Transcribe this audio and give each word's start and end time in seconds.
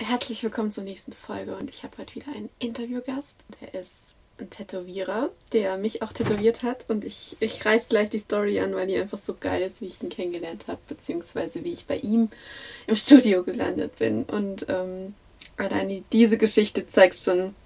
Herzlich 0.00 0.44
willkommen 0.44 0.70
zur 0.70 0.84
nächsten 0.84 1.12
Folge 1.12 1.56
und 1.56 1.70
ich 1.70 1.82
habe 1.82 1.98
heute 1.98 2.14
wieder 2.14 2.28
einen 2.28 2.50
Interviewgast. 2.60 3.38
Der 3.60 3.80
ist 3.80 4.14
ein 4.38 4.48
Tätowierer, 4.48 5.30
der 5.52 5.76
mich 5.76 6.02
auch 6.02 6.12
tätowiert 6.12 6.62
hat 6.62 6.84
und 6.86 7.04
ich, 7.04 7.36
ich 7.40 7.66
reiß 7.66 7.88
gleich 7.88 8.08
die 8.08 8.20
Story 8.20 8.60
an, 8.60 8.76
weil 8.76 8.86
die 8.86 8.96
einfach 8.96 9.18
so 9.18 9.34
geil 9.34 9.60
ist, 9.60 9.80
wie 9.80 9.86
ich 9.86 10.00
ihn 10.00 10.08
kennengelernt 10.08 10.66
habe, 10.68 10.78
beziehungsweise 10.86 11.64
wie 11.64 11.72
ich 11.72 11.86
bei 11.86 11.96
ihm 11.96 12.28
im 12.86 12.94
Studio 12.94 13.42
gelandet 13.42 13.98
bin. 13.98 14.22
Und 14.22 14.66
ähm, 14.68 15.14
allein 15.56 16.04
diese 16.12 16.38
Geschichte 16.38 16.86
zeigt 16.86 17.16
schon, 17.16 17.56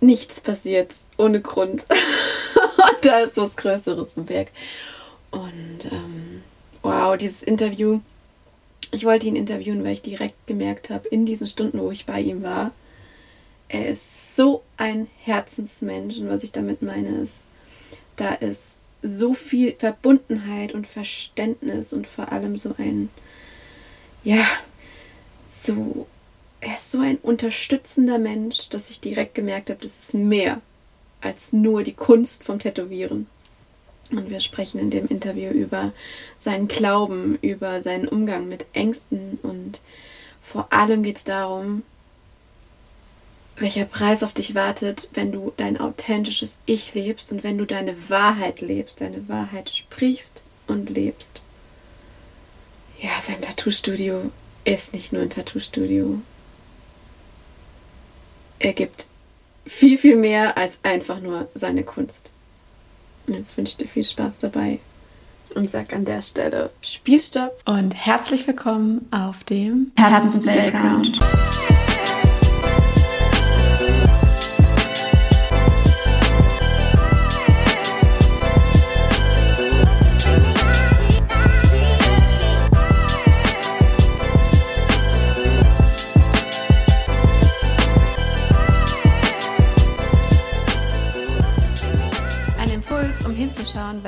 nichts 0.00 0.40
passiert 0.40 0.94
ohne 1.18 1.42
Grund. 1.42 1.84
und 2.54 3.04
da 3.04 3.18
ist 3.18 3.36
was 3.36 3.58
Größeres 3.58 4.14
im 4.16 4.24
Berg. 4.24 4.48
Und 5.30 5.92
ähm, 5.92 6.42
wow, 6.80 7.18
dieses 7.18 7.42
Interview 7.42 8.00
ich 8.96 9.04
wollte 9.04 9.26
ihn 9.26 9.36
interviewen, 9.36 9.84
weil 9.84 9.94
ich 9.94 10.02
direkt 10.02 10.46
gemerkt 10.46 10.90
habe, 10.90 11.08
in 11.08 11.26
diesen 11.26 11.46
Stunden, 11.46 11.80
wo 11.80 11.90
ich 11.90 12.06
bei 12.06 12.20
ihm 12.20 12.42
war, 12.42 12.72
er 13.68 13.88
ist 13.88 14.36
so 14.36 14.62
ein 14.76 15.08
Herzensmensch. 15.22 16.18
Und 16.18 16.28
was 16.28 16.42
ich 16.42 16.52
damit 16.52 16.82
meine, 16.82 17.18
ist, 17.18 17.44
da 18.16 18.34
ist 18.34 18.78
so 19.02 19.34
viel 19.34 19.74
Verbundenheit 19.78 20.72
und 20.72 20.86
Verständnis 20.86 21.92
und 21.92 22.06
vor 22.06 22.32
allem 22.32 22.58
so 22.58 22.74
ein, 22.78 23.08
ja, 24.24 24.44
so, 25.48 26.06
er 26.60 26.74
ist 26.74 26.90
so 26.90 27.00
ein 27.00 27.18
unterstützender 27.18 28.18
Mensch, 28.18 28.68
dass 28.68 28.90
ich 28.90 29.00
direkt 29.00 29.34
gemerkt 29.34 29.70
habe, 29.70 29.80
das 29.80 29.98
ist 29.98 30.14
mehr 30.14 30.60
als 31.20 31.52
nur 31.52 31.82
die 31.82 31.92
Kunst 31.92 32.44
vom 32.44 32.58
Tätowieren. 32.58 33.26
Und 34.10 34.30
wir 34.30 34.40
sprechen 34.40 34.78
in 34.78 34.90
dem 34.90 35.06
Interview 35.06 35.50
über 35.50 35.92
seinen 36.36 36.68
Glauben, 36.68 37.38
über 37.42 37.80
seinen 37.80 38.08
Umgang 38.08 38.48
mit 38.48 38.66
Ängsten 38.72 39.38
und 39.42 39.80
vor 40.46 40.72
allem 40.72 41.02
geht 41.02 41.16
es 41.16 41.24
darum, 41.24 41.82
welcher 43.56 43.84
Preis 43.84 44.22
auf 44.22 44.32
dich 44.32 44.54
wartet, 44.54 45.08
wenn 45.14 45.32
du 45.32 45.52
dein 45.56 45.80
authentisches 45.80 46.60
Ich 46.66 46.94
lebst 46.94 47.32
und 47.32 47.42
wenn 47.42 47.58
du 47.58 47.64
deine 47.64 48.08
Wahrheit 48.10 48.60
lebst, 48.60 49.00
deine 49.00 49.28
Wahrheit 49.28 49.70
sprichst 49.70 50.44
und 50.68 50.88
lebst. 50.90 51.42
Ja, 53.00 53.10
sein 53.20 53.40
Tattoo-Studio 53.40 54.30
ist 54.64 54.92
nicht 54.92 55.12
nur 55.12 55.22
ein 55.22 55.30
Tattoo-Studio. 55.30 56.20
Er 58.58 58.72
gibt 58.72 59.06
viel, 59.66 59.98
viel 59.98 60.16
mehr 60.16 60.56
als 60.56 60.84
einfach 60.84 61.20
nur 61.20 61.48
seine 61.54 61.82
Kunst. 61.82 62.32
Und 63.26 63.34
jetzt 63.34 63.56
wünsche 63.56 63.72
ich 63.72 63.76
dir 63.76 63.88
viel 63.88 64.04
Spaß 64.04 64.38
dabei 64.38 64.78
und 65.54 65.70
sag 65.70 65.92
an 65.92 66.04
der 66.04 66.22
Stelle 66.22 66.70
Spielstopp 66.80 67.62
und 67.64 67.92
herzlich 67.94 68.46
willkommen 68.46 69.06
auf 69.10 69.44
dem 69.44 69.92
Herzens 69.96 70.44
Playground. 70.44 71.18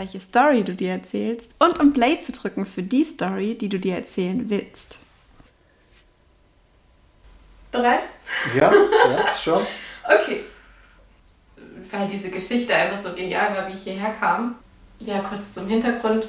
Welche 0.08 0.20
Story 0.20 0.64
du 0.64 0.74
dir 0.74 0.92
erzählst 0.92 1.54
und 1.58 1.78
um 1.78 1.92
Play 1.92 2.18
zu 2.18 2.32
drücken 2.32 2.64
für 2.64 2.82
die 2.82 3.04
Story, 3.04 3.56
die 3.56 3.68
du 3.68 3.78
dir 3.78 3.96
erzählen 3.96 4.48
willst. 4.48 4.96
Bereit? 7.70 8.04
Ja, 8.54 8.72
ja, 9.12 9.34
schon. 9.34 9.60
okay. 10.04 10.44
Weil 11.90 12.06
diese 12.06 12.30
Geschichte 12.30 12.74
einfach 12.74 13.02
so 13.02 13.14
genial 13.14 13.54
war, 13.54 13.68
wie 13.68 13.74
ich 13.74 13.82
hierher 13.82 14.14
kam. 14.18 14.54
Ja, 15.00 15.20
kurz 15.20 15.52
zum 15.54 15.68
Hintergrund. 15.68 16.26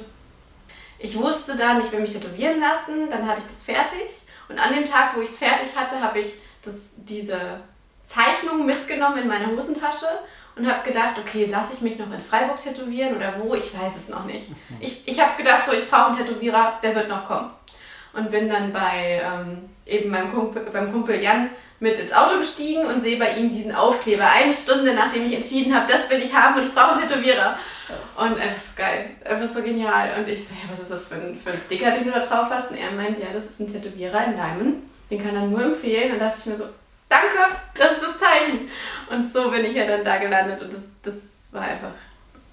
Ich 0.98 1.16
wusste 1.16 1.56
dann, 1.56 1.80
ich 1.80 1.90
will 1.90 2.00
mich 2.00 2.12
tätowieren 2.12 2.60
lassen, 2.60 3.08
dann 3.08 3.26
hatte 3.26 3.40
ich 3.40 3.46
das 3.46 3.62
fertig. 3.62 4.10
Und 4.50 4.58
an 4.58 4.74
dem 4.74 4.84
Tag, 4.84 5.16
wo 5.16 5.22
ich 5.22 5.28
es 5.30 5.38
fertig 5.38 5.74
hatte, 5.74 6.02
habe 6.02 6.20
ich 6.20 6.34
das, 6.62 6.90
diese 6.96 7.60
Zeichnung 8.04 8.66
mitgenommen 8.66 9.22
in 9.22 9.28
meine 9.28 9.46
Hosentasche 9.46 10.06
und 10.60 10.70
habe 10.70 10.86
gedacht, 10.86 11.16
okay, 11.18 11.46
lasse 11.46 11.74
ich 11.74 11.80
mich 11.80 11.98
noch 11.98 12.12
in 12.12 12.20
Freiburg 12.20 12.58
tätowieren 12.58 13.16
oder 13.16 13.32
wo? 13.38 13.54
Ich 13.54 13.78
weiß 13.78 13.96
es 13.96 14.10
noch 14.10 14.26
nicht. 14.26 14.46
Ich, 14.78 15.08
ich 15.08 15.18
habe 15.18 15.36
gedacht, 15.36 15.64
so, 15.64 15.72
ich 15.72 15.88
brauche 15.88 16.08
einen 16.08 16.18
Tätowierer, 16.18 16.78
der 16.82 16.94
wird 16.94 17.08
noch 17.08 17.26
kommen. 17.26 17.50
Und 18.12 18.30
bin 18.30 18.48
dann 18.48 18.72
bei 18.72 19.22
ähm, 19.24 19.70
eben 19.86 20.10
meinem 20.10 20.32
Kumpel, 20.32 20.66
beim 20.70 20.92
Kumpel 20.92 21.22
Jan 21.22 21.48
mit 21.78 21.96
ins 21.96 22.12
Auto 22.12 22.38
gestiegen 22.38 22.84
und 22.84 23.00
sehe 23.00 23.18
bei 23.18 23.36
ihm 23.36 23.50
diesen 23.50 23.74
Aufkleber. 23.74 24.24
Eine 24.30 24.52
Stunde 24.52 24.92
nachdem 24.92 25.24
ich 25.24 25.32
entschieden 25.32 25.74
habe, 25.74 25.90
das 25.90 26.10
will 26.10 26.18
ich 26.18 26.34
haben 26.34 26.60
und 26.60 26.66
ich 26.66 26.74
brauche 26.74 26.92
einen 26.92 27.08
Tätowierer. 27.08 27.56
Und 28.16 28.38
einfach 28.38 28.58
so 28.58 28.72
geil, 28.76 29.10
einfach 29.24 29.48
so 29.48 29.62
genial. 29.62 30.10
Und 30.18 30.28
ich 30.28 30.46
so, 30.46 30.54
ja, 30.54 30.70
was 30.70 30.80
ist 30.80 30.90
das 30.90 31.08
für 31.08 31.14
ein, 31.14 31.36
für 31.36 31.50
ein 31.50 31.56
Sticker, 31.56 31.92
den 31.92 32.04
du 32.04 32.10
da 32.10 32.20
drauf 32.20 32.50
hast? 32.50 32.72
Und 32.72 32.76
er 32.76 32.90
meint, 32.90 33.18
ja, 33.18 33.28
das 33.32 33.46
ist 33.46 33.60
ein 33.60 33.72
Tätowierer 33.72 34.26
in 34.26 34.36
Diamond. 34.36 34.82
Den 35.10 35.22
kann 35.22 35.34
er 35.34 35.46
nur 35.46 35.62
empfehlen. 35.62 36.12
Und 36.12 36.18
da 36.18 36.26
dachte 36.26 36.40
ich 36.40 36.46
mir 36.46 36.56
so, 36.56 36.64
danke, 37.10 37.56
das 37.74 37.92
ist 37.92 38.02
das 38.02 38.18
Zeichen. 38.18 38.70
Und 39.10 39.26
so 39.26 39.50
bin 39.50 39.64
ich 39.64 39.74
ja 39.74 39.86
dann 39.86 40.04
da 40.04 40.16
gelandet 40.16 40.62
und 40.62 40.72
das, 40.72 41.00
das 41.02 41.52
war 41.52 41.62
einfach 41.62 41.92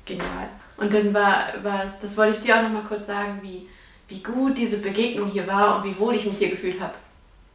genial. 0.06 0.50
Und 0.76 0.94
dann 0.94 1.14
war, 1.14 1.54
war 1.64 1.86
es, 1.86 2.00
das 2.00 2.18
wollte 2.18 2.38
ich 2.38 2.44
dir 2.44 2.58
auch 2.58 2.64
nochmal 2.64 2.84
kurz 2.84 3.08
sagen, 3.08 3.40
wie, 3.42 3.68
wie 4.08 4.22
gut 4.22 4.58
diese 4.58 4.80
Begegnung 4.80 5.30
hier 5.30 5.48
war 5.48 5.76
und 5.76 5.86
wie 5.86 5.98
wohl 5.98 6.16
ich 6.16 6.26
mich 6.26 6.38
hier 6.38 6.50
gefühlt 6.50 6.80
habe. 6.82 6.94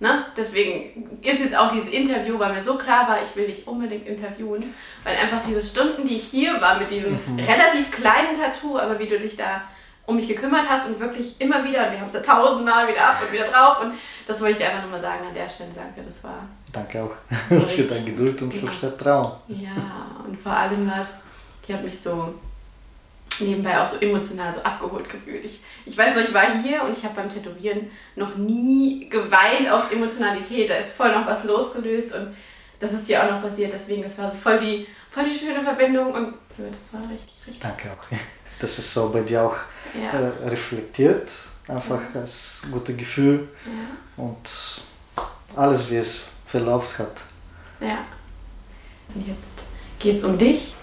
Ne? 0.01 0.27
Deswegen 0.37 1.21
ist 1.23 1.41
jetzt 1.41 1.57
auch 1.57 1.71
dieses 1.71 1.91
Interview, 1.91 2.37
weil 2.37 2.53
mir 2.53 2.61
so 2.61 2.77
klar 2.77 3.09
war, 3.09 3.23
ich 3.23 3.37
will 3.37 3.47
dich 3.47 3.69
unbedingt 3.69 4.05
interviewen, 4.07 4.75
weil 5.05 5.17
einfach 5.17 5.41
diese 5.47 5.63
Stunden, 5.63 6.09
die 6.09 6.17
ich 6.17 6.25
hier 6.25 6.61
war 6.61 6.81
mit 6.81 6.91
diesem 6.91 7.13
mhm. 7.13 7.39
relativ 7.39 7.93
kleinen 7.93 8.37
Tattoo, 8.37 8.79
aber 8.79 8.99
wie 8.99 9.07
du 9.07 9.19
dich 9.19 9.37
da 9.37 9.63
um 10.05 10.17
mich 10.17 10.27
gekümmert 10.27 10.69
hast 10.69 10.89
und 10.89 10.99
wirklich 10.99 11.41
immer 11.41 11.65
wieder, 11.65 11.85
und 11.85 11.93
wir 11.93 12.01
haben 12.01 12.07
es 12.07 12.15
ja 12.15 12.21
tausendmal 12.21 12.89
wieder 12.89 13.05
ab 13.05 13.23
und 13.25 13.33
wieder 13.33 13.45
drauf 13.45 13.81
und 13.81 13.95
das 14.27 14.41
wollte 14.41 14.53
ich 14.53 14.59
dir 14.59 14.67
einfach 14.67 14.83
nur 14.83 14.91
mal 14.91 15.01
sagen 15.01 15.25
an 15.25 15.35
der 15.35 15.49
Stelle. 15.49 15.71
Danke, 15.77 16.03
das 16.05 16.25
war. 16.25 16.49
Danke 16.73 17.03
auch 17.03 17.11
für 17.69 17.83
deine 17.89 18.05
Geduld 18.05 18.41
und 18.43 18.53
für 18.53 18.67
das 18.67 18.77
Vertrauen. 18.77 19.33
Ja, 19.49 20.17
und 20.27 20.39
vor 20.39 20.53
allem 20.53 20.91
was, 20.91 21.21
ich 21.67 21.75
habe 21.75 21.85
mich 21.85 22.01
so 22.01 22.35
nebenbei 23.41 23.81
auch 23.81 23.87
so 23.87 23.99
emotional 24.01 24.53
so 24.53 24.63
abgeholt 24.63 25.09
gefühlt. 25.09 25.45
Ich, 25.45 25.61
ich 25.85 25.97
weiß 25.97 26.17
noch, 26.17 26.23
ich 26.23 26.35
war 26.35 26.63
hier 26.63 26.83
und 26.85 26.97
ich 26.97 27.05
habe 27.05 27.15
beim 27.15 27.29
Tätowieren 27.29 27.91
noch 28.17 28.37
nie 28.37 29.09
geweint 29.09 29.69
aus 29.71 29.91
Emotionalität. 29.91 30.71
Da 30.71 30.75
ist 30.75 30.93
voll 30.93 31.13
noch 31.13 31.27
was 31.27 31.45
losgelöst 31.45 32.15
und 32.15 32.35
das 32.79 32.93
ist 32.93 33.07
hier 33.07 33.23
auch 33.23 33.31
noch 33.31 33.43
passiert. 33.43 33.73
Deswegen, 33.73 34.03
das 34.03 34.19
war 34.19 34.31
so 34.31 34.37
voll 34.37 34.59
die, 34.59 34.87
voll 35.11 35.25
die 35.25 35.39
schöne 35.39 35.63
Verbindung 35.63 36.13
und 36.13 36.35
ja, 36.59 36.65
das 36.73 36.95
war 36.95 37.03
richtig, 37.03 37.35
richtig. 37.47 37.61
Danke 37.61 37.91
auch. 37.91 38.17
Das 38.59 38.79
ist 38.79 38.95
so 38.95 39.11
bei 39.11 39.23
dir 39.23 39.43
auch 39.43 39.57
ja. 40.01 40.21
äh, 40.21 40.49
reflektiert, 40.49 41.33
einfach 41.67 42.01
ja. 42.15 42.21
als 42.21 42.63
gutes 42.71 42.97
Gefühl 42.97 43.49
ja. 43.67 44.23
und 44.25 44.49
alles, 45.57 45.91
wie 45.91 45.97
es 45.97 46.32
verlaufen 46.53 47.07
hat. 47.07 47.23
Ja. 47.81 48.05
Und 49.15 49.27
jetzt 49.27 49.63
geht 49.99 50.17
es 50.17 50.25
um 50.25 50.37
dich. 50.37 50.75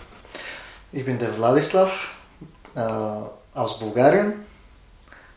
Ich 0.91 1.05
bin 1.05 1.19
der 1.19 1.31
Vladislav, 1.31 2.15
äh, 2.75 2.79
aus 3.53 3.77
Bulgarien 3.77 4.33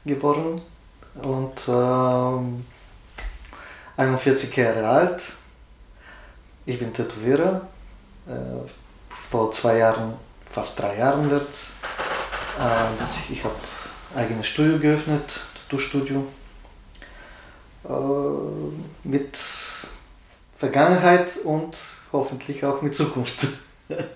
geboren 0.04 0.62
und 1.22 1.68
äh, 1.68 2.38
41 4.00 4.56
Jahre 4.56 4.88
alt. 4.88 5.34
Ich 6.64 6.78
bin 6.78 6.94
Tätowierer. 6.94 7.68
Äh, 8.26 8.32
vor 9.30 9.52
zwei 9.52 9.78
Jahren, 9.78 10.14
fast 10.50 10.80
drei 10.80 10.96
Jahren 10.98 11.30
wird 11.30 11.48
äh, 12.58 12.98
das, 12.98 13.28
ich 13.28 13.44
habe 13.44 13.54
eigenes 14.14 14.46
Studio 14.46 14.78
geöffnet, 14.78 15.40
Tattoo-Studio. 15.54 16.26
Äh, 17.84 17.88
mit 19.04 19.38
Vergangenheit 20.62 21.38
und 21.42 21.76
hoffentlich 22.12 22.64
auch 22.64 22.80
mit 22.82 22.94
Zukunft. 22.94 23.48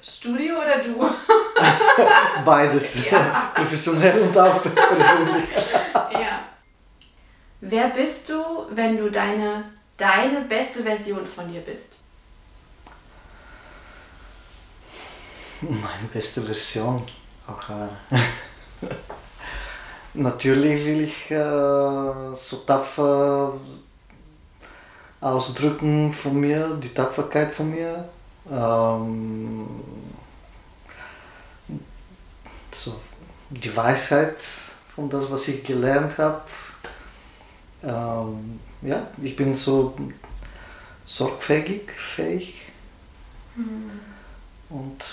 Studio 0.00 0.54
oder 0.58 0.78
du? 0.80 0.96
Beides. 2.44 3.10
Ja. 3.10 3.50
Professionell 3.52 4.20
und 4.20 4.38
auch 4.38 4.62
persönlich. 4.62 5.44
ja. 6.12 6.44
Wer 7.60 7.88
bist 7.88 8.28
du, 8.28 8.36
wenn 8.70 8.96
du 8.96 9.10
deine, 9.10 9.72
deine 9.96 10.42
beste 10.42 10.84
Version 10.84 11.26
von 11.26 11.52
dir 11.52 11.62
bist? 11.62 11.96
Meine 15.62 16.08
beste 16.12 16.42
Version. 16.42 17.02
Auch, 17.48 17.70
äh, 17.70 18.86
natürlich 20.14 20.84
will 20.84 21.00
ich 21.00 21.28
äh, 21.28 22.34
so 22.34 22.58
tapfer 22.64 23.52
ausdrücken 25.20 26.12
von 26.12 26.40
mir, 26.40 26.76
die 26.82 26.92
Tapferkeit 26.92 27.52
von 27.52 27.70
mir. 27.70 28.08
Ähm, 28.50 29.66
so 32.70 32.94
die 33.50 33.74
Weisheit 33.74 34.36
von 34.94 35.08
das, 35.08 35.30
was 35.30 35.48
ich 35.48 35.64
gelernt 35.64 36.18
habe. 36.18 36.42
Ähm, 37.82 38.60
ja, 38.82 39.06
ich 39.22 39.36
bin 39.36 39.54
so 39.54 39.94
sorgfältig, 41.04 41.90
fähig. 41.92 42.54
Mhm. 43.54 43.90
Und 44.68 45.04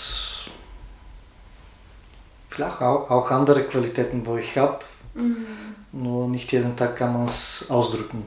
vielleicht 2.48 2.82
auch, 2.82 3.10
auch 3.10 3.30
andere 3.30 3.64
Qualitäten, 3.64 4.26
wo 4.26 4.36
ich 4.36 4.56
habe. 4.58 4.80
Mhm. 5.14 5.46
Nur 5.92 6.28
nicht 6.28 6.50
jeden 6.52 6.76
Tag 6.76 6.96
kann 6.96 7.12
man 7.12 7.24
es 7.24 7.66
ausdrücken. 7.70 8.24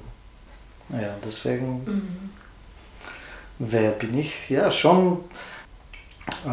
Ja, 0.90 1.16
deswegen, 1.24 1.84
mhm. 1.86 2.30
wer 3.60 3.92
bin 3.92 4.18
ich? 4.18 4.50
Ja, 4.50 4.72
schon, 4.72 5.24
äh, 6.46 6.50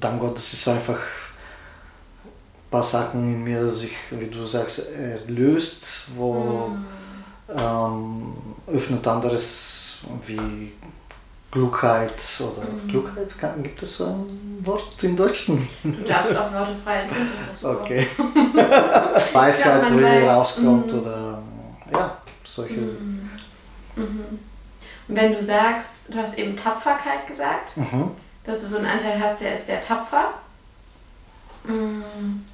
dank 0.00 0.20
Gott, 0.20 0.36
das 0.36 0.52
ist 0.52 0.68
einfach 0.68 0.98
ein 0.98 2.70
paar 2.70 2.82
Sachen 2.82 3.22
in 3.32 3.42
mir 3.42 3.70
sich, 3.70 3.92
wie 4.10 4.26
du 4.26 4.44
sagst, 4.46 4.92
erlöst, 4.92 6.10
wo 6.16 6.68
mhm. 6.68 6.86
ähm, 7.58 8.32
öffnet 8.68 9.06
anderes 9.06 9.98
wie 10.26 10.72
Klugheit 11.50 12.22
oder 12.40 12.68
mhm. 12.68 12.88
Klugheit, 12.88 13.34
gibt 13.62 13.82
es 13.82 13.96
so 13.96 14.06
ein 14.06 14.60
Wort 14.64 15.02
im 15.02 15.16
Deutschen? 15.16 15.66
Du 15.82 15.90
darfst 16.04 16.36
auch 16.36 16.52
Worte 16.52 16.74
frei 16.84 17.00
entwickeln, 17.02 17.30
das 17.48 17.64
Okay. 17.64 18.06
Weisheit, 19.32 19.90
ja, 19.90 19.96
die 19.96 20.26
rauskommt 20.26 20.92
mhm. 20.92 20.98
oder 20.98 21.42
ja, 21.92 22.16
solche. 22.44 22.74
Mhm. 22.74 23.30
Mhm. 23.96 24.38
Und 25.08 25.16
wenn 25.16 25.32
du 25.32 25.40
sagst, 25.40 26.12
du 26.12 26.18
hast 26.18 26.38
eben 26.38 26.56
Tapferkeit 26.56 27.26
gesagt, 27.26 27.76
mhm. 27.76 28.10
dass 28.44 28.60
du 28.60 28.66
so 28.66 28.76
einen 28.78 28.86
Anteil 28.86 29.20
hast, 29.20 29.40
der 29.40 29.54
ist 29.54 29.66
sehr 29.66 29.80
tapfer. 29.80 30.34
Mhm. 31.64 32.44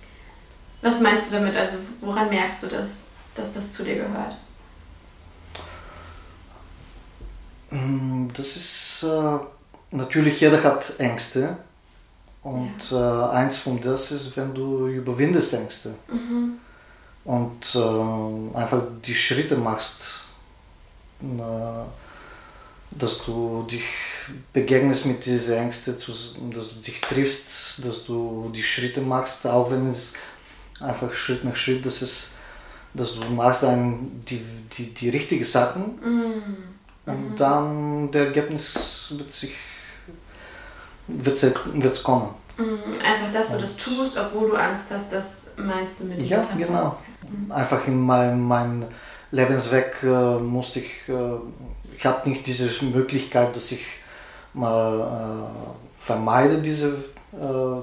Was 0.80 1.00
meinst 1.00 1.30
du 1.30 1.36
damit? 1.36 1.56
Also 1.56 1.76
woran 2.00 2.28
merkst 2.28 2.62
du 2.62 2.66
das, 2.66 3.04
dass 3.34 3.52
das 3.52 3.72
zu 3.72 3.84
dir 3.84 3.96
gehört? 3.96 4.36
Mm, 7.70 8.28
das 8.34 8.56
ist 8.56 9.04
äh, 9.04 9.38
natürlich, 9.92 10.40
jeder 10.40 10.62
hat 10.62 10.98
Ängste. 10.98 11.56
Und 12.42 12.90
ja. 12.90 13.30
äh, 13.30 13.34
eins 13.36 13.58
von 13.58 13.80
das 13.80 14.10
ist, 14.10 14.36
wenn 14.36 14.52
du 14.52 14.88
überwindest 14.88 15.54
Ängste. 15.54 15.94
Mhm. 16.08 16.58
Und 17.24 17.74
äh, 17.76 18.58
einfach 18.58 18.82
die 19.04 19.14
Schritte 19.14 19.56
machst, 19.56 20.21
dass 22.90 23.24
du 23.24 23.66
dich 23.70 23.84
begegnest 24.52 25.06
mit 25.06 25.24
diesen 25.24 25.56
Ängsten, 25.56 25.94
dass 25.94 26.34
du 26.68 26.80
dich 26.84 27.00
triffst, 27.00 27.84
dass 27.84 28.04
du 28.04 28.50
die 28.54 28.62
Schritte 28.62 29.00
machst, 29.00 29.46
auch 29.46 29.70
wenn 29.70 29.88
es 29.88 30.14
einfach 30.80 31.12
Schritt 31.14 31.44
nach 31.44 31.56
Schritt, 31.56 31.86
dass, 31.86 32.02
es, 32.02 32.32
dass 32.92 33.14
du 33.14 33.24
machst 33.32 33.62
dann 33.62 34.20
die, 34.28 34.44
die, 34.76 34.92
die 34.92 35.08
richtigen 35.08 35.44
Sachen. 35.44 35.98
Mhm 36.02 36.72
und 37.06 37.30
mhm. 37.30 37.36
dann 37.36 38.10
der 38.10 38.26
Ergebnis 38.26 39.12
wird 39.16 39.32
sich 39.32 39.54
wird's, 41.08 41.44
wird's 41.74 42.02
kommen. 42.02 42.28
Mhm. 42.56 43.00
Einfach, 43.04 43.30
dass 43.32 43.52
du 43.52 43.60
das 43.60 43.76
tust, 43.76 44.16
obwohl 44.16 44.50
du 44.50 44.56
Angst 44.56 44.90
hast, 44.90 45.12
das 45.12 45.42
meinst 45.56 46.00
du 46.00 46.04
mit 46.04 46.22
Ja, 46.22 46.46
genau. 46.56 46.96
Mhm. 47.28 47.50
Einfach 47.50 47.86
in 47.86 48.00
meinem 48.00 48.46
mein 48.46 48.84
Lebensweg 49.32 49.96
äh, 50.02 50.06
musste 50.06 50.80
ich, 50.80 51.08
äh, 51.08 51.12
ich 51.96 52.06
habe 52.06 52.28
nicht 52.28 52.46
diese 52.46 52.84
Möglichkeit, 52.84 53.56
dass 53.56 53.72
ich 53.72 53.84
mal 54.52 55.00
äh, 55.00 55.98
vermeide 55.98 56.58
diese 56.58 56.88
äh, 57.32 57.82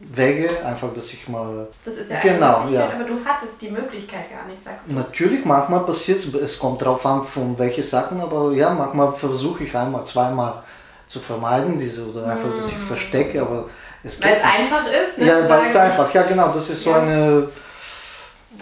Wege, 0.00 0.48
einfach, 0.64 0.92
dass 0.94 1.12
ich 1.12 1.28
mal. 1.28 1.68
Das 1.84 1.96
ist 1.96 2.10
ja 2.10 2.20
genau, 2.20 2.60
eine 2.60 2.72
ja. 2.72 2.88
aber 2.88 3.04
du 3.04 3.18
hattest 3.24 3.60
die 3.60 3.70
Möglichkeit 3.70 4.30
gar 4.30 4.46
nicht, 4.46 4.62
sagst 4.62 4.86
du. 4.88 4.94
Natürlich, 4.94 5.44
manchmal 5.44 5.84
passiert 5.84 6.18
es, 6.18 6.32
es 6.34 6.58
kommt 6.58 6.80
darauf 6.80 7.04
an, 7.04 7.22
von 7.22 7.58
welchen 7.58 7.82
Sachen, 7.82 8.20
aber 8.20 8.52
ja, 8.52 8.72
manchmal 8.72 9.12
versuche 9.12 9.64
ich 9.64 9.76
einmal, 9.76 10.06
zweimal 10.06 10.62
zu 11.06 11.20
vermeiden, 11.20 11.76
diese 11.76 12.08
oder 12.08 12.26
einfach, 12.26 12.54
dass 12.54 12.70
ich 12.70 12.78
mm. 12.78 12.82
verstecke, 12.82 13.42
aber 13.42 13.64
es 14.02 14.22
Weil 14.22 14.34
es 14.34 14.42
einfach 14.42 14.86
ist, 14.86 15.18
ne? 15.18 15.26
Ja, 15.26 15.48
weil 15.50 15.62
es 15.62 15.76
einfach, 15.76 16.14
ja 16.14 16.22
genau, 16.22 16.48
das 16.52 16.70
ist 16.70 16.84
so 16.84 16.90
ja. 16.90 17.00
eine 17.02 17.48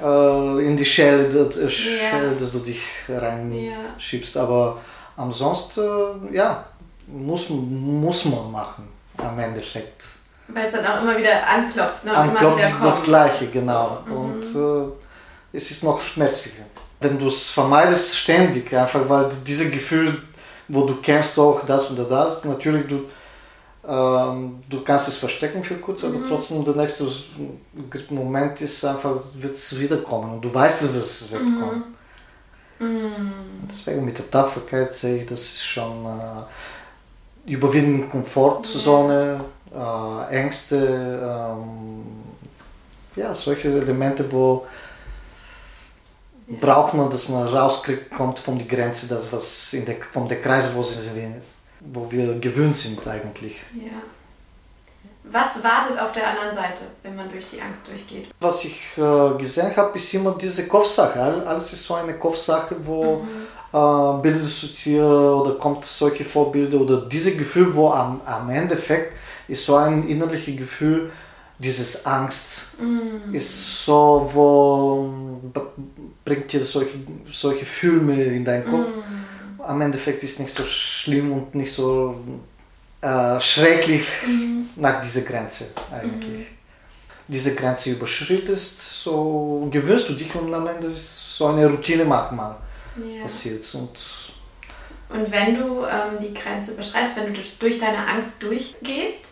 äh, 0.03 0.67
in 0.67 0.77
die 0.77 0.85
Shell, 0.85 1.29
das, 1.29 1.57
äh, 1.57 1.71
Shell, 1.71 2.37
dass 2.39 2.53
du 2.53 2.59
dich 2.61 2.81
reinschiebst, 3.09 4.37
aber 4.37 4.79
ansonsten, 5.17 5.81
äh, 6.31 6.37
ja, 6.37 6.65
muss, 7.07 7.49
muss 7.51 8.25
man 8.25 8.51
machen, 8.51 8.89
am 9.19 9.39
Endeffekt. 9.39 10.07
Weil 10.49 10.67
es 10.67 10.73
dann 10.73 10.87
auch 10.87 11.03
immer 11.03 11.17
wieder 11.17 11.47
anklopft. 11.47 12.05
Ne? 12.05 12.13
Anklopft 12.15 12.65
ist 12.65 12.83
das 12.83 13.03
Gleiche, 13.05 13.49
genau. 13.49 13.99
So. 14.07 14.13
Mhm. 14.13 14.21
Und 14.21 14.93
äh, 14.93 15.57
es 15.57 15.71
ist 15.71 15.85
noch 15.85 16.01
schmerzlicher. 16.01 16.65
Wenn 17.01 17.19
du 17.19 17.27
es 17.27 17.51
vermeidest 17.51 18.17
ständig, 18.17 18.73
einfach 18.75 19.09
weil 19.09 19.29
dieses 19.47 19.71
Gefühl, 19.71 20.23
wo 20.69 20.87
du 20.87 20.97
kämpfst 20.97 21.39
auch 21.39 21.65
das 21.65 21.91
oder 21.91 22.05
das, 22.05 22.45
natürlich 22.45 22.87
du, 22.87 23.05
ähm, 23.89 24.63
du 24.69 24.83
kannst 24.83 25.09
es 25.09 25.17
verstecken 25.17 25.63
für 25.63 25.77
kurz, 25.77 26.05
aber 26.05 26.19
mhm. 26.19 26.29
trotzdem 26.29 26.65
der 26.65 26.75
nächste 26.75 27.07
Moment 28.11 28.61
ist 28.61 28.85
einfach, 28.85 29.17
wird 29.35 29.55
es 29.55 29.79
wiederkommen 29.79 30.35
und 30.35 30.45
du 30.45 30.53
weißt 30.53 30.83
es, 30.83 30.95
dass 30.95 31.21
es 31.21 31.33
wird 31.33 31.43
mhm. 31.43 31.61
kommen. 31.61 31.85
Mhm. 32.79 33.33
Deswegen 33.71 34.05
mit 34.05 34.19
der 34.19 34.31
Tapferkeit 34.31 34.95
sehe 34.95 35.19
ich, 35.19 35.27
das 35.27 35.41
ist 35.41 35.65
schon 35.65 36.07
äh, 36.07 37.53
überwinden 37.53 38.11
Komfortzone. 38.11 39.37
Ja 39.39 39.45
äh, 39.77 40.35
Ängste, 40.35 41.21
ähm, 41.23 42.05
ja, 43.15 43.35
solche 43.35 43.69
Elemente, 43.69 44.31
wo 44.31 44.67
ja. 46.47 46.57
braucht 46.59 46.95
man, 46.95 47.11
dass 47.11 47.29
man 47.29 47.47
rauskommt 47.47 48.39
von 48.39 48.59
der 48.59 48.67
Grenze, 48.67 49.09
das 49.09 49.33
was 49.33 49.73
in 49.73 49.85
der, 49.85 49.97
von 50.13 50.29
der 50.29 50.41
Kreis, 50.41 50.75
wo, 50.75 50.83
wir, 50.83 51.43
wo 51.81 52.11
wir 52.11 52.39
gewöhnt 52.39 52.77
sind 52.77 53.07
eigentlich. 53.07 53.57
Ja. 53.75 54.03
Was 55.25 55.63
wartet 55.65 55.99
auf 55.99 56.13
der 56.13 56.29
anderen 56.29 56.53
Seite, 56.53 56.83
wenn 57.03 57.17
man 57.17 57.31
durch 57.31 57.47
die 57.47 57.61
Angst 57.61 57.83
durchgeht? 57.89 58.29
Was 58.41 58.65
ich 58.65 58.81
äh, 58.97 59.37
gesehen 59.37 59.77
habe, 59.77 59.97
ist 59.97 60.15
immer 60.15 60.37
diese 60.41 60.69
Kopfsache. 60.69 61.21
Alles 61.21 61.73
ist 61.73 61.85
so 61.85 61.95
eine 61.95 62.15
Kopfsache, 62.15 62.77
wo 62.81 63.17
mhm. 63.17 63.29
äh, 63.73 64.23
Bilder 64.23 64.45
assoziiere 64.45 65.35
oder 65.35 65.55
kommt 65.55 65.85
solche 65.85 66.25
Vorbilder 66.25 66.79
oder 66.79 66.99
diese 67.03 67.37
Gefühl, 67.37 67.75
wo 67.75 67.91
am, 67.91 68.21
am 68.25 68.49
Endeffekt 68.51 69.15
ist 69.49 69.65
so 69.65 69.77
ein 69.77 70.09
innerliches 70.09 70.57
Gefühl, 70.57 71.11
dieses 71.59 72.05
Angst 72.05 72.77
mm. 72.81 73.35
ist 73.35 73.85
so, 73.85 74.29
wo 74.33 75.41
bringt 76.25 76.53
dir 76.53 76.61
solche, 76.61 76.99
solche 77.31 77.65
Filme 77.65 78.23
in 78.25 78.45
deinen 78.45 78.65
Kopf. 78.65 78.89
Mm. 78.89 79.06
Am 79.67 79.81
Endeffekt 79.81 80.23
ist 80.23 80.41
nicht 80.41 80.55
so 80.55 80.65
schlimm 80.65 81.33
und 81.33 81.55
nicht 81.55 81.73
so 81.73 82.21
äh, 83.01 83.41
schrecklich 83.41 84.07
mm. 84.27 84.81
nach 84.81 85.01
dieser 85.01 85.23
Grenze 85.23 85.73
eigentlich. 85.91 86.43
Mm. 86.51 86.55
Diese 87.29 87.55
Grenze 87.57 87.91
überschrittest, 87.91 89.03
so 89.03 89.69
gewöhnst 89.71 90.09
du 90.09 90.13
dich 90.15 90.33
und 90.35 90.55
am 90.55 90.67
Ende 90.67 90.89
ist 90.89 91.37
so 91.37 91.47
eine 91.47 91.67
Routine 91.67 92.05
manchmal 92.05 92.57
yeah. 92.97 93.23
passiert. 93.23 93.63
Und 93.75 93.99
und 95.09 95.31
wenn 95.31 95.55
du 95.57 95.85
ähm, 95.85 96.19
die 96.21 96.35
Grenze 96.35 96.75
beschreibst, 96.75 97.17
wenn 97.17 97.33
du 97.33 97.41
durch 97.59 97.79
deine 97.79 98.07
Angst 98.09 98.43
durchgehst, 98.43 99.27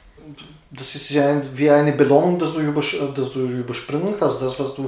das 0.71 0.95
ist 0.95 1.11
ja 1.11 1.41
wie 1.55 1.71
eine 1.71 1.93
Belohnung, 1.93 2.39
dass 2.39 2.55
du, 2.55 2.61
übers 2.61 2.97
dass 3.15 3.33
du 3.33 3.41
überspringen 3.41 4.15
hast. 4.21 4.41
Das, 4.41 4.59
was 4.59 4.75
du 4.75 4.85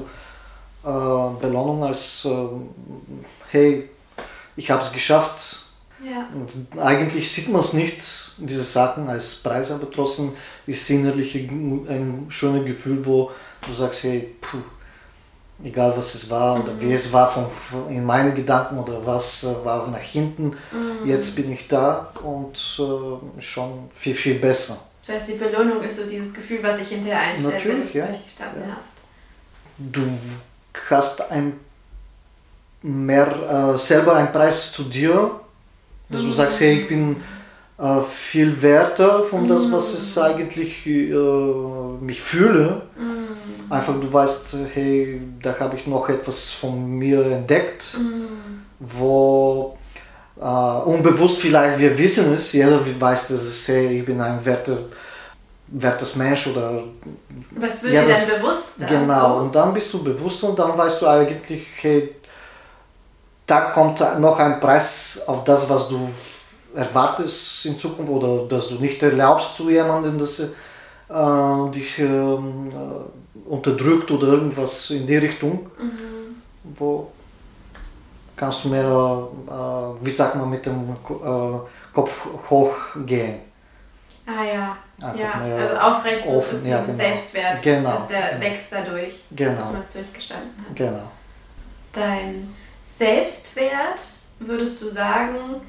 äh, 0.85 1.41
Belohnung 1.41 1.85
als, 1.85 2.25
äh, 2.25 2.47
hey, 3.51 3.91
ich 4.57 4.71
habe 4.71 4.83
es 4.83 4.93
geschafft. 4.93 5.65
Ja. 6.05 6.29
Und 6.35 6.79
eigentlich 6.79 7.31
sieht 7.31 7.49
man 7.49 7.61
es 7.61 7.73
nicht, 7.73 8.33
diese 8.37 8.63
Sachen 8.63 9.09
als 9.09 9.37
Preis, 9.37 9.71
aber 9.71 9.91
trotzdem 9.91 10.33
ist 10.67 10.89
innerlich 10.91 11.35
ein 11.35 12.27
schönes 12.29 12.67
Gefühl, 12.67 13.05
wo 13.05 13.31
du 13.67 13.73
sagst, 13.73 14.03
hey, 14.05 14.35
puh, 14.41 14.59
egal 15.65 15.97
was 15.97 16.15
es 16.15 16.31
war 16.31 16.63
oder 16.63 16.75
mhm. 16.75 16.81
wie 16.81 16.93
es 16.93 17.13
war 17.13 17.31
von, 17.31 17.47
von, 17.51 17.89
in 17.91 18.05
meinen 18.05 18.35
Gedanken 18.35 18.79
oder 18.79 19.05
was 19.05 19.45
äh, 19.45 19.65
war 19.65 19.89
nach 19.89 19.99
hinten, 19.99 20.49
mhm. 20.49 21.07
jetzt 21.07 21.35
bin 21.35 21.51
ich 21.53 21.67
da 21.69 22.13
und 22.23 22.57
äh, 22.79 23.41
schon 23.41 23.89
viel, 23.95 24.15
viel 24.15 24.35
besser. 24.35 24.79
Das 25.07 25.17
heißt, 25.17 25.29
die 25.29 25.35
Belohnung 25.35 25.83
ist 25.83 25.97
so 25.97 26.07
dieses 26.07 26.35
Gefühl, 26.35 26.63
was 26.63 26.79
sich 26.79 26.89
hinterher 26.89 27.21
einstellt, 27.21 27.55
Natürlich, 27.55 27.75
wenn 27.75 27.83
du 27.83 27.89
es 27.89 27.95
ja. 27.95 28.07
durchgestanden 28.07 28.63
ja. 28.69 28.77
hast. 28.77 28.97
Du 29.79 30.03
hast 30.91 31.31
ein 31.31 31.61
mehr 32.87 33.75
äh, 33.75 33.79
selber 33.79 34.15
einen 34.15 34.33
Preis 34.33 34.73
zu 34.73 34.85
dir, 34.85 35.31
dass 36.09 36.23
mhm. 36.23 36.27
du 36.27 36.33
sagst, 36.33 36.61
hey, 36.61 36.81
ich 36.81 36.89
bin 36.89 37.17
äh, 37.79 38.01
viel 38.03 38.61
werter 38.63 39.23
von 39.25 39.43
mhm. 39.43 39.49
das, 39.49 39.71
was 39.73 39.93
es 39.95 40.19
eigentlich 40.19 40.87
äh, 40.87 41.15
mich 42.01 42.21
fühle. 42.21 42.83
Mhm. 42.97 43.73
Einfach 43.73 43.95
du 44.01 44.13
weißt, 44.13 44.57
hey, 44.73 45.21
da 45.43 45.59
habe 45.59 45.77
ich 45.77 45.87
noch 45.87 46.09
etwas 46.09 46.53
von 46.53 46.89
mir 46.91 47.25
entdeckt, 47.27 47.97
mhm. 47.99 48.63
wo 48.79 49.77
Uh, 50.39 50.83
unbewusst 50.85 51.39
vielleicht, 51.39 51.79
wir 51.79 51.97
wissen 51.97 52.35
es, 52.35 52.53
jeder 52.53 52.79
weiß, 53.01 53.29
dass 53.29 53.41
es, 53.41 53.69
hey, 53.69 54.01
ich 54.01 54.05
bin 54.05 54.21
ein 54.21 54.45
werter, 54.45 54.77
wertes 55.69 56.15
Mensch 56.17 56.49
oder... 56.49 56.85
Was 57.53 57.83
wird 57.83 57.95
ja, 57.95 58.03
dir 58.03 58.13
denn 58.13 58.43
bewusst? 58.43 58.87
Genau, 58.87 59.13
also? 59.15 59.37
und 59.37 59.55
dann 59.55 59.73
bist 59.73 59.95
du 59.95 60.05
bewusst 60.05 60.45
und 60.45 60.59
dann 60.59 60.77
weißt 60.77 61.01
du 61.01 61.07
eigentlich, 61.07 61.67
hey, 61.81 62.17
da 63.47 63.61
kommt 63.71 64.01
noch 64.19 64.39
ein 64.39 64.61
Preis 64.61 65.23
auf 65.27 65.45
das, 65.45 65.71
was 65.71 65.89
du 65.89 66.09
erwartest 66.75 67.67
in 67.67 67.79
Zukunft 67.79 68.11
oder 68.11 68.47
dass 68.47 68.69
du 68.69 68.75
nicht 68.75 69.03
erlaubst 69.03 69.57
zu 69.57 69.71
jemandem, 69.71 70.19
dass 70.19 70.41
er 71.09 71.67
äh, 71.67 71.71
dich 71.71 71.99
ähm, 72.01 72.71
äh, 72.71 73.49
unterdrückt 73.49 74.11
oder 74.11 74.29
irgendwas 74.29 74.91
in 74.91 75.07
die 75.07 75.17
Richtung, 75.17 75.67
mhm. 75.79 76.43
wo 76.77 77.11
kannst 78.37 78.65
du 78.65 78.69
mehr, 78.69 78.85
äh, 78.85 80.05
wie 80.05 80.11
sagt 80.11 80.35
man, 80.35 80.51
mit 80.51 80.67
dem 80.67 80.91
äh, 80.91 81.59
Kopf 81.95 82.27
hoch 82.51 82.75
gehen. 83.07 83.41
Ah 84.27 84.45
ja, 84.45 84.77
ja. 85.17 85.57
also 85.57 85.77
aufrecht 85.77 86.27
offen, 86.27 86.59
ist, 86.59 86.67
ja, 86.67 86.81
genau. 86.81 86.93
Selbstwert, 86.93 87.63
genau. 87.63 87.93
dass 87.93 88.09
der 88.09 88.41
wächst 88.41 88.73
dadurch, 88.73 89.15
genau. 89.31 89.55
dass 89.55 89.73
man 89.73 89.83
es 89.83 89.95
durchgestanden 89.95 90.51
hat. 90.59 90.75
Genau. 90.75 91.11
Dein 91.93 92.49
Selbstwert, 92.97 94.01
würdest 94.39 94.81
du 94.81 94.91
sagen, 94.91 95.61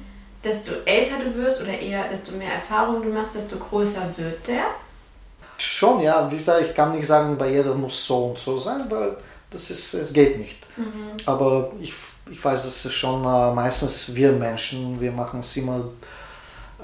desto 0.42 0.72
älter 0.84 1.16
du 1.24 1.34
wirst 1.34 1.60
oder 1.60 1.78
eher 1.78 2.08
desto 2.08 2.32
mehr 2.32 2.54
Erfahrung 2.54 3.02
du 3.02 3.08
machst, 3.10 3.34
desto 3.34 3.56
größer 3.56 4.02
wird 4.16 4.46
der? 4.46 4.64
Schon, 5.58 6.00
ja. 6.00 6.30
Wie 6.30 6.36
gesagt, 6.36 6.68
ich 6.68 6.74
kann 6.74 6.94
nicht 6.94 7.06
sagen, 7.06 7.36
bei 7.36 7.50
jeder 7.50 7.74
muss 7.74 8.06
so 8.06 8.26
und 8.26 8.38
so 8.38 8.58
sein, 8.58 8.84
weil 8.88 9.16
das 9.50 9.70
ist, 9.70 9.94
es 9.94 10.12
geht 10.12 10.38
nicht. 10.38 10.66
Mhm. 10.76 11.16
Aber 11.26 11.72
ich, 11.80 11.92
ich 12.30 12.42
weiß, 12.42 12.64
dass 12.64 12.84
es 12.84 12.94
schon 12.94 13.24
äh, 13.24 13.54
meistens 13.54 14.14
wir 14.14 14.32
Menschen, 14.32 15.00
wir 15.00 15.10
machen 15.10 15.40
es 15.40 15.56
immer 15.56 15.84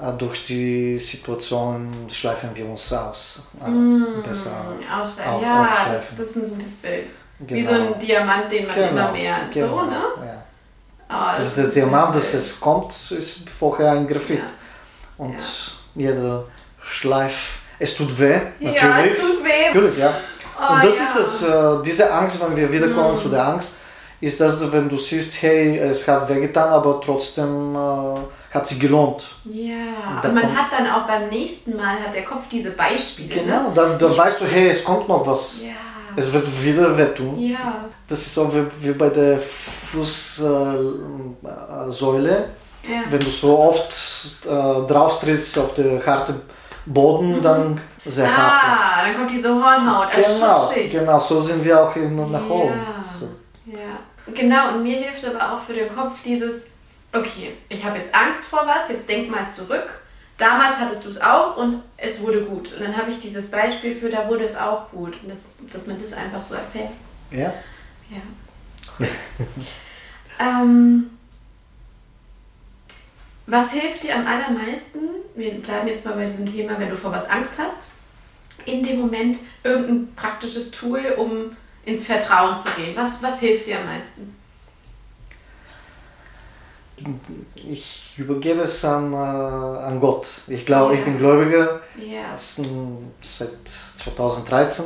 äh, 0.01 0.11
durch 0.17 0.43
die 0.45 0.99
Situation 0.99 1.89
schleifen 2.09 2.49
wir 2.53 2.67
uns 2.67 2.91
aus. 2.91 3.47
Äh, 3.63 3.69
mm, 3.69 4.23
besser 4.23 4.75
auf, 4.93 5.17
ja, 5.41 5.69
das, 5.93 6.17
das, 6.17 6.27
ist 6.27 6.35
ein 6.35 6.49
gutes 6.49 6.73
Bild. 6.73 7.07
Genau. 7.39 7.51
Wie 7.59 7.63
so 7.63 7.73
ein 7.73 7.85
genau. 7.87 7.97
Diamant, 7.97 8.51
den 8.51 8.67
man 8.67 8.75
genau. 8.75 8.89
immer 8.89 9.11
mehr. 9.11 9.35
Genau. 9.51 9.67
So, 9.67 9.81
ne? 9.83 10.01
Ja. 10.25 10.43
Oh, 11.09 11.29
das, 11.29 11.39
das 11.39 11.47
ist 11.47 11.57
der 11.57 11.83
Diamant, 11.83 12.15
dass 12.15 12.33
es 12.33 12.59
kommt, 12.59 12.93
ist 13.11 13.49
vorher 13.49 13.91
ein 13.91 14.07
Graphit. 14.07 14.39
Ja. 14.39 14.45
Und 15.17 15.39
ja. 15.39 16.09
jeder 16.09 16.43
Schleif, 16.81 17.59
es 17.77 17.95
tut 17.95 18.19
weh, 18.19 18.39
natürlich. 18.59 18.81
Ja, 18.81 18.99
es 18.99 19.19
tut 19.19 19.43
weh. 19.43 19.67
Natürlich, 19.67 19.97
ja. 19.97 20.13
Oh, 20.57 20.73
Und 20.73 20.83
das 20.83 20.97
ja. 20.97 21.03
ist 21.03 21.15
das, 21.15 21.43
äh, 21.43 21.83
diese 21.83 22.13
Angst, 22.13 22.41
wenn 22.41 22.55
wir 22.55 22.71
wiederkommen 22.71 23.15
mm. 23.15 23.17
zu 23.17 23.29
der 23.29 23.45
Angst, 23.45 23.79
ist 24.21 24.39
das, 24.39 24.71
wenn 24.71 24.87
du 24.87 24.95
siehst, 24.95 25.41
hey, 25.41 25.77
es 25.77 26.07
hat 26.07 26.29
wehgetan, 26.29 26.69
aber 26.69 27.01
trotzdem 27.01 27.75
äh, 27.75 28.55
hat 28.55 28.65
sich 28.65 28.79
gelohnt. 28.79 29.25
Ja, 29.43 29.73
und, 30.15 30.29
und 30.29 30.33
man 30.33 30.55
hat 30.55 30.71
dann 30.71 30.87
auch 30.89 31.05
beim 31.05 31.27
nächsten 31.27 31.75
Mal, 31.75 31.99
hat 31.99 32.13
der 32.13 32.23
Kopf 32.23 32.45
diese 32.49 32.71
Beispiele. 32.71 33.41
Genau, 33.41 33.63
ne? 33.63 33.71
dann, 33.75 33.99
dann 33.99 34.17
weißt 34.17 34.41
du, 34.41 34.45
hey, 34.45 34.69
es 34.69 34.83
kommt 34.83 35.09
noch 35.09 35.27
was. 35.27 35.63
Ja. 35.63 35.73
Es 36.15 36.31
wird 36.33 36.63
wieder 36.63 36.97
wehtun. 36.97 37.39
Ja. 37.39 37.85
Das 38.07 38.19
ist 38.19 38.33
so 38.35 38.53
wie, 38.53 38.65
wie 38.81 38.91
bei 38.93 39.09
der 39.09 39.37
Fußsäule. 39.37 40.45
Ja. 42.87 43.01
Wenn 43.09 43.19
du 43.19 43.29
so 43.31 43.57
oft 43.59 43.93
äh, 44.45 44.47
drauf 44.47 45.19
trittst 45.19 45.57
auf 45.57 45.73
den 45.73 46.05
harten 46.05 46.39
Boden, 46.85 47.37
mhm. 47.37 47.41
dann 47.41 47.81
sehr 48.05 48.29
ah, 48.29 48.37
hart. 48.37 48.63
Ah, 48.63 49.03
dann 49.05 49.15
kommt 49.15 49.31
diese 49.31 49.49
Hornhaut 49.49 50.13
als 50.15 50.35
Genau, 50.35 50.59
Schutzschicht. 50.59 50.91
genau, 50.91 51.19
so 51.19 51.39
sind 51.39 51.65
wir 51.65 51.81
auch 51.81 51.95
in, 51.95 52.15
nach 52.31 52.47
oben. 52.47 52.73
Ja. 52.73 53.03
So. 53.19 53.27
ja, 53.71 53.97
genau. 54.33 54.75
Und 54.75 54.83
mir 54.83 54.97
hilft 54.97 55.25
aber 55.25 55.53
auch 55.53 55.59
für 55.59 55.73
den 55.73 55.93
Kopf 55.93 56.21
dieses, 56.23 56.67
okay, 57.11 57.53
ich 57.69 57.83
habe 57.83 57.97
jetzt 57.97 58.13
Angst 58.13 58.43
vor 58.43 58.61
was, 58.65 58.89
jetzt 58.89 59.09
denk 59.09 59.31
mal 59.31 59.47
zurück 59.47 60.04
damals 60.37 60.77
hattest 60.77 61.05
du 61.05 61.09
es 61.09 61.21
auch 61.21 61.57
und 61.57 61.81
es 61.97 62.21
wurde 62.21 62.43
gut. 62.43 62.73
Und 62.73 62.81
dann 62.81 62.97
habe 62.97 63.11
ich 63.11 63.19
dieses 63.19 63.49
Beispiel 63.49 63.95
für, 63.95 64.09
da 64.09 64.27
wurde 64.27 64.43
es 64.43 64.57
auch 64.57 64.89
gut. 64.91 65.21
Und 65.21 65.29
das, 65.29 65.59
dass 65.71 65.87
man 65.87 65.99
das 65.99 66.13
einfach 66.13 66.43
so 66.43 66.55
erfährt. 66.55 66.91
Ja. 67.31 67.53
Ja. 68.09 69.07
ähm, 70.39 71.09
was 73.47 73.71
hilft 73.71 74.03
dir 74.03 74.15
am 74.15 74.27
allermeisten? 74.27 74.99
Wir 75.35 75.53
bleiben 75.61 75.87
jetzt 75.87 76.05
mal 76.05 76.15
bei 76.15 76.25
diesem 76.25 76.51
Thema, 76.51 76.79
wenn 76.79 76.89
du 76.89 76.97
vor 76.97 77.11
was 77.11 77.29
Angst 77.29 77.59
hast. 77.59 77.87
In 78.65 78.83
dem 78.83 78.99
Moment 78.99 79.37
irgendein 79.63 80.15
praktisches 80.15 80.71
Tool, 80.71 81.15
um 81.17 81.55
ins 81.85 82.05
Vertrauen 82.05 82.55
zu 82.55 82.69
gehen. 82.71 82.95
Was, 82.95 83.21
was 83.21 83.39
hilft 83.39 83.67
dir 83.67 83.79
am 83.79 83.85
meisten? 83.85 84.35
Ich 87.55 88.13
übergebe 88.17 88.61
es 88.61 88.85
an, 88.85 89.13
äh, 89.13 89.15
an 89.15 89.99
Gott. 89.99 90.27
Ich 90.47 90.65
glaube, 90.65 90.93
ja. 90.93 90.99
ich 90.99 91.05
bin 91.05 91.17
Gläubiger 91.17 91.81
ja. 91.97 92.35
seit 92.35 93.67
2013 93.67 94.85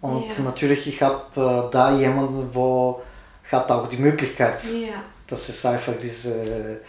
und 0.00 0.36
ja. 0.36 0.44
natürlich 0.44 0.86
ich 0.86 1.02
habe 1.02 1.24
äh, 1.40 1.70
da 1.72 1.96
jemanden, 1.96 2.54
wo 2.54 3.02
hat 3.50 3.70
auch 3.70 3.88
die 3.88 3.96
Möglichkeit, 3.96 4.62
ja. 4.64 5.02
dass 5.26 5.48
es 5.48 5.64
einfach 5.64 5.94
diese 6.00 6.80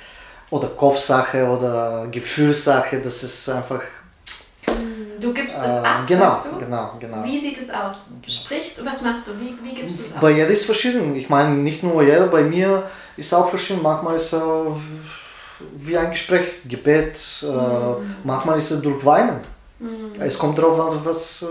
oder 0.50 0.68
Kopfsache 0.70 1.46
oder 1.48 2.08
Gefühlssache, 2.12 3.00
das 3.02 3.24
ist 3.24 3.50
einfach 3.50 3.82
Du 5.20 5.34
gibst 5.34 5.58
es 5.58 5.64
äh, 5.64 5.88
ab, 5.88 6.08
genau, 6.08 6.38
genau, 6.60 6.94
genau. 7.00 7.24
Wie 7.24 7.40
sieht 7.40 7.58
es 7.58 7.70
aus? 7.70 8.10
Du 8.22 8.30
sprichst, 8.30 8.84
was 8.86 9.02
machst 9.02 9.28
du? 9.28 9.32
Wie, 9.40 9.56
wie 9.64 9.74
gibst 9.76 10.00
du 10.00 10.04
es 10.04 10.14
ab? 10.14 10.22
Bei 10.22 10.32
jeder 10.32 10.48
ist 10.48 10.66
verschieden. 10.66 11.16
Ich 11.16 11.30
meine, 11.30 11.56
nicht 11.56 11.84
nur 11.84 12.02
jeder, 12.04 12.28
bei 12.28 12.44
mir 12.44 12.84
ist 13.18 13.34
auch 13.34 13.50
verschieden. 13.50 13.82
Manchmal 13.82 14.16
ist 14.16 14.34
es 14.34 14.42
wie 15.76 15.98
ein 15.98 16.12
Gespräch, 16.12 16.62
Gebet. 16.68 17.20
Äh, 17.44 17.46
mhm. 17.48 18.16
Manchmal 18.24 18.58
ist 18.58 18.72
es 18.72 18.82
durch 18.82 19.04
Weinen. 19.06 19.40
Mhm. 19.80 20.14
Es 20.20 20.38
kommt 20.38 20.58
darauf 20.58 20.80
an, 20.80 21.00
was 21.04 21.44
äh, 21.44 21.46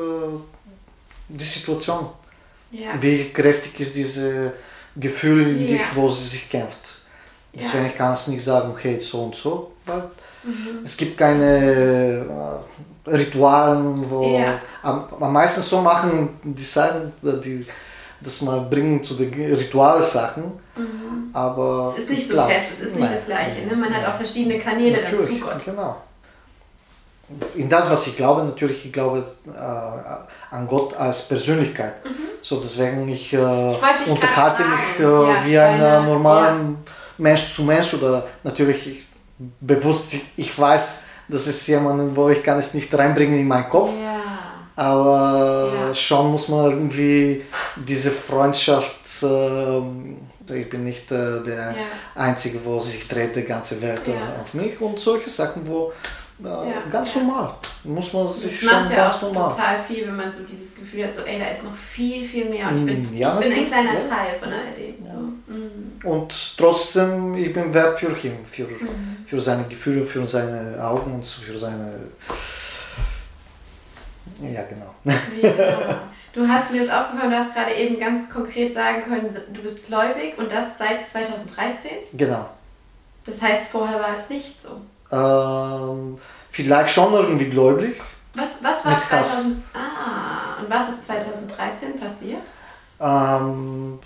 die 1.29 1.45
Situation. 1.45 2.09
Ja. 2.71 3.01
Wie 3.01 3.31
kräftig 3.31 3.79
ist 3.79 3.97
dieses 3.97 4.53
Gefühl 4.97 5.49
in 5.49 5.63
ja. 5.63 5.67
dich, 5.69 5.83
wo 5.95 6.09
sie 6.09 6.29
sich 6.29 6.51
kämpft. 6.51 7.03
Deswegen 7.53 7.87
ja. 7.87 7.91
kann 7.93 8.15
ich 8.15 8.29
nicht 8.29 8.45
sagen, 8.45 8.71
okay, 8.71 8.99
so 8.99 9.25
und 9.25 9.37
so. 9.37 9.73
Weil 9.85 10.11
mhm. 10.43 10.83
Es 10.85 10.97
gibt 10.97 11.17
keine 11.17 11.59
äh, 11.61 12.94
Ritualen, 13.07 14.09
wo 14.09 14.39
ja. 14.39 14.61
am, 14.83 15.05
am 15.21 15.33
meisten 15.33 15.61
so 15.61 15.81
machen 15.81 16.39
die 16.43 16.63
sagen, 16.63 17.13
die 17.23 17.67
das 18.21 18.41
mal 18.43 18.61
bringen 18.63 19.03
zu 19.05 19.15
den 19.15 19.33
Ritualsachen. 19.33 20.45
Mhm. 20.77 21.31
Aber 21.33 21.93
es 21.97 22.05
ist 22.05 22.11
nicht 22.11 22.29
so 22.29 22.43
fest, 22.43 22.73
es 22.73 22.81
ist 22.81 22.97
nicht 22.97 23.05
nein, 23.05 23.15
das 23.15 23.27
Gleiche. 23.27 23.67
Ne? 23.67 23.77
Man 23.77 23.91
nein. 23.91 24.03
hat 24.03 24.09
auch 24.09 24.17
verschiedene 24.17 24.59
Kanäle 24.59 25.03
natürlich, 25.03 25.41
dazu, 25.41 25.53
Gott. 25.53 25.65
Genau. 25.65 25.97
In 27.55 27.69
das, 27.69 27.91
was 27.91 28.07
ich 28.07 28.17
glaube, 28.17 28.45
natürlich, 28.45 28.85
ich 28.87 28.93
glaube 28.93 29.25
äh, 29.47 30.55
an 30.55 30.67
Gott 30.69 30.95
als 30.95 31.29
Persönlichkeit. 31.29 32.05
Mhm. 32.05 32.11
So, 32.41 32.61
deswegen 32.61 33.09
ich, 33.09 33.33
äh, 33.33 33.71
ich 33.71 34.11
unterhalte 34.11 34.65
mich 34.65 35.01
äh, 35.01 35.03
ja, 35.03 35.45
wie 35.45 35.59
ein 35.59 35.81
äh, 35.81 36.07
normaler 36.07 36.49
ja. 36.49 36.75
Mensch 37.19 37.55
zu 37.55 37.65
Mensch 37.65 37.95
oder 37.95 38.27
natürlich 38.43 38.87
ich, 38.87 39.07
bewusst, 39.61 40.15
ich 40.37 40.59
weiß, 40.59 41.07
das 41.29 41.47
ist 41.47 41.67
jemand, 41.67 42.17
wo 42.17 42.29
ich 42.29 42.43
kann 42.43 42.59
es 42.59 42.75
nicht 42.75 42.93
reinbringen 42.95 43.39
in 43.39 43.49
meinen 43.49 43.69
Kopf. 43.69 43.91
Ja 44.03 44.15
aber 44.77 45.73
ja. 45.73 45.95
schon 45.95 46.33
muss 46.33 46.49
man 46.49 46.71
irgendwie 46.71 47.43
diese 47.77 48.11
Freundschaft, 48.11 49.23
äh, 49.23 49.79
ich 50.53 50.69
bin 50.69 50.85
nicht 50.85 51.13
äh, 51.13 51.43
der 51.43 51.71
ja. 51.71 51.77
Einzige, 52.15 52.65
wo 52.65 52.81
sich 52.81 53.07
dreht 53.07 53.37
die 53.37 53.43
ganze 53.43 53.81
Welt 53.83 54.09
ja. 54.09 54.15
auf 54.43 54.53
mich 54.55 54.81
und 54.81 54.99
solche 54.99 55.31
Sachen, 55.31 55.67
wo 55.67 55.93
äh, 56.45 56.91
ganz 56.91 57.15
normal, 57.17 57.55
muss 57.85 58.13
man 58.13 58.29
sich 58.29 58.61
das 58.61 58.71
schon 58.71 58.81
macht 58.81 58.91
ja 58.91 58.97
ganz 58.97 59.15
auch 59.15 59.23
normal. 59.23 59.51
total 59.51 59.83
viel, 59.83 60.07
wenn 60.07 60.17
man 60.17 60.33
so 60.33 60.43
dieses 60.43 60.75
Gefühl 60.75 61.05
hat, 61.05 61.15
so 61.15 61.23
ey, 61.23 61.39
da 61.39 61.47
ist 61.47 61.65
noch 61.65 61.75
viel, 61.75 62.25
viel 62.25 62.47
mehr 62.47 62.69
und 62.69 62.81
ich 62.81 62.85
bin, 62.87 63.01
mm, 63.01 63.15
ich 63.15 63.41
bin 63.41 63.53
ein 63.53 63.67
kleiner 63.67 63.99
Teil 63.99 64.35
von 64.41 64.53
alledem. 64.53 65.03
So. 65.03 65.19
Mhm. 65.19 66.01
Und 66.05 66.57
trotzdem, 66.57 67.35
ich 67.35 67.53
bin 67.53 67.73
wert 67.73 67.99
für 67.99 68.09
ihn, 68.09 68.45
für, 68.45 68.65
mhm. 68.65 68.89
für 69.27 69.41
seine 69.41 69.65
Gefühle, 69.65 70.05
für 70.05 70.27
seine 70.27 70.83
Augen 70.83 71.15
und 71.15 71.27
für 71.27 71.57
seine 71.57 71.93
ja, 74.41 74.63
genau. 74.65 74.95
Ja. 75.43 76.01
Du 76.35 76.49
hast 76.49 76.73
mir 76.73 76.81
das 76.81 76.91
aufgefallen, 76.91 77.31
du 77.31 77.37
hast 77.37 77.55
gerade 77.55 77.73
eben 77.75 78.01
ganz 78.01 78.29
konkret 78.29 78.73
sagen 78.73 79.05
können, 79.05 79.33
du 79.53 79.63
bist 79.63 79.87
gläubig 79.87 80.37
und 80.37 80.51
das 80.51 80.79
seit 80.79 81.05
2013? 81.05 81.91
Genau. 82.13 82.51
Das 83.25 83.41
heißt, 83.41 83.69
vorher 83.69 84.01
war 84.01 84.15
es 84.17 84.29
nicht 84.29 84.61
so? 84.61 84.81
Ähm, 85.15 86.19
vielleicht 86.51 86.91
schon 86.91 87.13
irgendwie 87.13 87.47
gläubig. 87.47 88.01
Was, 88.35 88.63
was 88.65 88.85
war 88.85 88.99
2000, 88.99 89.63
Ah, 89.75 90.61
und 90.61 90.69
was 90.69 90.89
ist 90.89 91.07
2013 91.07 92.01
passiert? 92.01 92.41
Ähm, 93.01 93.99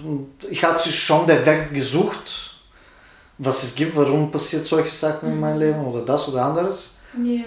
ich 0.51 0.63
hatte 0.65 0.91
schon 0.91 1.27
den 1.27 1.45
Weg 1.45 1.73
gesucht, 1.73 2.57
was 3.39 3.63
es 3.63 3.75
gibt, 3.75 3.97
warum 3.97 4.31
passiert 4.31 4.65
solche 4.65 4.91
Sachen 4.91 5.29
mhm. 5.29 5.35
in 5.35 5.41
meinem 5.41 5.55
mhm. 5.55 5.61
Leben 5.61 5.87
oder 5.87 6.03
das 6.03 6.29
oder 6.29 6.45
anderes. 6.45 6.99
Ja. 7.23 7.41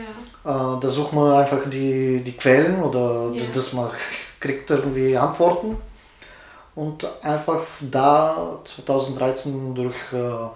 Äh, 0.75 0.79
da 0.79 0.87
sucht 0.87 1.13
man 1.13 1.33
einfach 1.33 1.69
die, 1.69 2.23
die 2.23 2.37
Quellen 2.37 2.81
oder 2.81 3.31
ja. 3.33 3.43
dass 3.53 3.73
man 3.73 3.91
kriegt 4.39 4.69
irgendwie 4.69 5.15
Antworten. 5.15 5.77
Und 6.73 7.05
einfach 7.23 7.61
da 7.81 8.59
2013 8.63 9.75
durch 9.75 9.95
äh, 10.13 10.47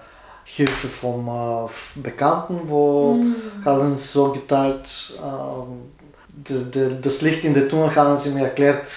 Hilfe 0.46 0.88
von 0.88 1.28
äh, 1.28 2.00
Bekannten, 2.00 2.62
wo 2.66 3.16
mhm. 3.16 3.36
haben 3.66 3.96
sie 3.98 4.08
so 4.08 4.32
geteilt, 4.32 5.18
äh, 5.18 7.00
das 7.02 7.22
Licht 7.24 7.44
in 7.44 7.54
der 7.56 7.68
Tunnel 7.68 7.94
haben 7.96 8.16
sie 8.16 8.30
mir 8.30 8.44
erklärt, 8.44 8.88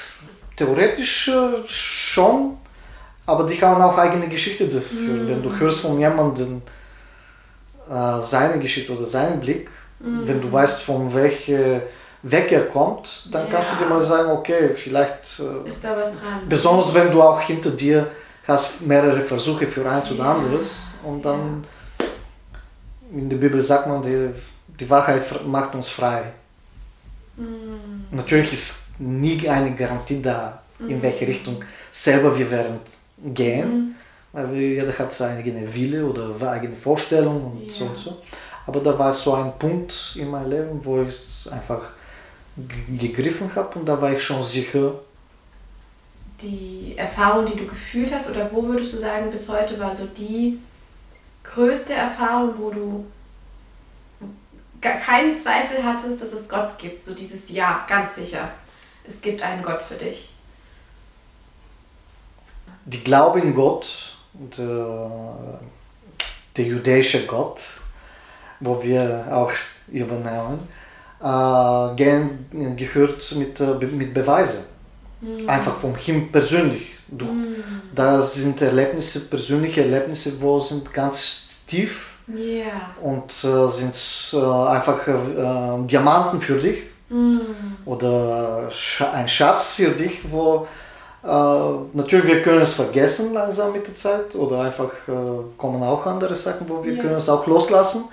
theoretisch 0.56 1.28
äh, 1.28 1.66
schon, 1.66 2.58
aber 3.24 3.44
die 3.44 3.60
haben 3.62 3.80
auch 3.80 3.96
eigene 3.96 4.28
Geschichte 4.28 4.68
dafür. 4.68 5.14
Mhm. 5.14 5.28
Wenn 5.28 5.42
du 5.42 5.58
hörst 5.58 5.80
von 5.80 5.98
jemandem 5.98 6.60
äh, 7.88 8.20
seine 8.20 8.58
Geschichte 8.60 8.92
oder 8.92 9.06
seinen 9.06 9.40
Blick, 9.40 9.70
mhm. 10.00 10.28
wenn 10.28 10.42
du 10.42 10.52
weißt, 10.52 10.82
von 10.82 11.12
welchem 11.14 11.80
Weg 12.24 12.52
er 12.52 12.66
kommt, 12.66 13.28
dann 13.30 13.46
ja. 13.46 13.52
kannst 13.52 13.70
du 13.72 13.84
dir 13.84 13.88
mal 13.88 14.00
sagen, 14.02 14.30
okay, 14.32 14.68
vielleicht... 14.74 15.40
Äh, 15.40 15.68
Ist 15.68 15.82
da 15.82 15.96
was 15.96 16.10
dran? 16.10 16.42
Besonders 16.46 16.92
wenn 16.92 17.10
du 17.10 17.22
auch 17.22 17.40
hinter 17.40 17.70
dir 17.70 18.06
hast 18.48 18.86
mehrere 18.86 19.20
Versuche 19.20 19.66
für 19.66 19.88
eins 19.88 20.10
oder 20.12 20.24
anderes 20.24 20.88
und 21.04 21.24
dann 21.24 21.64
in 23.12 23.28
der 23.28 23.36
Bibel 23.36 23.62
sagt 23.62 23.86
man, 23.86 24.02
die, 24.02 24.30
die 24.80 24.88
Wahrheit 24.88 25.22
macht 25.46 25.74
uns 25.74 25.88
frei. 25.88 26.24
Mhm. 27.36 28.06
Natürlich 28.10 28.52
ist 28.52 29.00
nie 29.00 29.48
eine 29.48 29.74
Garantie 29.74 30.20
da, 30.20 30.62
in 30.80 30.96
mhm. 30.96 31.02
welche 31.02 31.26
Richtung 31.26 31.62
selber 31.90 32.36
wir 32.36 32.50
werden 32.50 32.80
gehen, 33.34 33.70
mhm. 33.70 33.94
weil 34.32 34.54
jeder 34.54 34.98
hat 34.98 35.12
seine 35.12 35.38
eigene 35.38 35.72
Wille 35.74 36.04
oder 36.04 36.50
eigene 36.50 36.76
Vorstellung 36.76 37.52
und 37.52 37.64
ja. 37.66 37.70
so 37.70 37.84
und 37.84 37.98
so. 37.98 38.22
Aber 38.66 38.80
da 38.80 38.98
war 38.98 39.12
so 39.12 39.34
ein 39.34 39.52
Punkt 39.58 40.16
in 40.16 40.30
meinem 40.30 40.50
Leben, 40.50 40.84
wo 40.84 41.00
ich 41.00 41.08
es 41.08 41.48
einfach 41.50 41.80
gegriffen 42.98 43.50
habe 43.54 43.78
und 43.78 43.86
da 43.86 44.00
war 44.00 44.12
ich 44.12 44.22
schon 44.22 44.42
sicher. 44.42 44.94
Die 46.40 46.94
Erfahrung, 46.96 47.46
die 47.46 47.56
du 47.56 47.66
gefühlt 47.66 48.12
hast, 48.12 48.30
oder 48.30 48.50
wo 48.52 48.62
würdest 48.64 48.92
du 48.92 48.98
sagen, 48.98 49.30
bis 49.30 49.48
heute 49.48 49.78
war 49.80 49.94
so 49.94 50.06
die 50.06 50.60
größte 51.42 51.94
Erfahrung, 51.94 52.54
wo 52.56 52.70
du 52.70 53.06
keinen 54.80 55.32
Zweifel 55.32 55.82
hattest, 55.82 56.22
dass 56.22 56.32
es 56.32 56.48
Gott 56.48 56.78
gibt? 56.78 57.04
So 57.04 57.14
dieses 57.14 57.48
Ja, 57.50 57.84
ganz 57.88 58.14
sicher. 58.14 58.50
Es 59.04 59.20
gibt 59.20 59.42
einen 59.42 59.62
Gott 59.62 59.82
für 59.82 59.94
dich. 59.94 60.30
Die 62.84 63.02
Glaube 63.02 63.40
in 63.40 63.54
Gott, 63.54 64.16
der, 64.32 65.10
der 66.56 66.64
jüdische 66.64 67.26
Gott, 67.26 67.58
wo 68.60 68.82
wir 68.82 69.26
auch 69.30 69.52
übernehmen, 69.88 70.58
äh, 71.20 72.74
gehört 72.76 73.32
mit, 73.36 73.60
äh, 73.60 73.74
mit 73.86 74.14
Beweisen. 74.14 74.77
Mhm. 75.20 75.48
Einfach 75.48 75.74
von 75.74 75.94
ihm 76.06 76.30
persönlich. 76.30 76.94
Du, 77.08 77.24
mhm. 77.24 77.56
Da 77.94 78.20
sind 78.20 78.60
Erlebnisse, 78.60 79.28
persönliche 79.28 79.82
Erlebnisse, 79.82 80.40
wo 80.40 80.60
sind 80.60 80.92
ganz 80.92 81.48
tief 81.66 82.14
yeah. 82.28 82.90
und 83.02 83.32
äh, 83.44 83.66
sind 83.66 84.40
äh, 84.40 84.68
einfach 84.68 85.06
äh, 85.06 85.86
Diamanten 85.86 86.40
für 86.40 86.58
dich 86.58 86.82
mhm. 87.08 87.40
oder 87.84 88.70
ein 89.12 89.28
Schatz 89.28 89.74
für 89.74 89.90
dich, 89.90 90.20
wo 90.30 90.66
äh, 91.24 91.26
natürlich 91.94 92.26
wir 92.26 92.42
können 92.42 92.60
es 92.60 92.74
vergessen 92.74 93.34
langsam 93.34 93.72
mit 93.72 93.86
der 93.86 93.94
Zeit 93.94 94.34
oder 94.34 94.60
einfach 94.60 94.90
äh, 95.08 95.12
kommen 95.56 95.82
auch 95.82 96.04
andere 96.06 96.36
Sachen, 96.36 96.68
wo 96.68 96.84
wir 96.84 96.92
yeah. 96.92 97.02
können 97.02 97.16
es 97.16 97.28
auch 97.28 97.46
loslassen. 97.46 98.04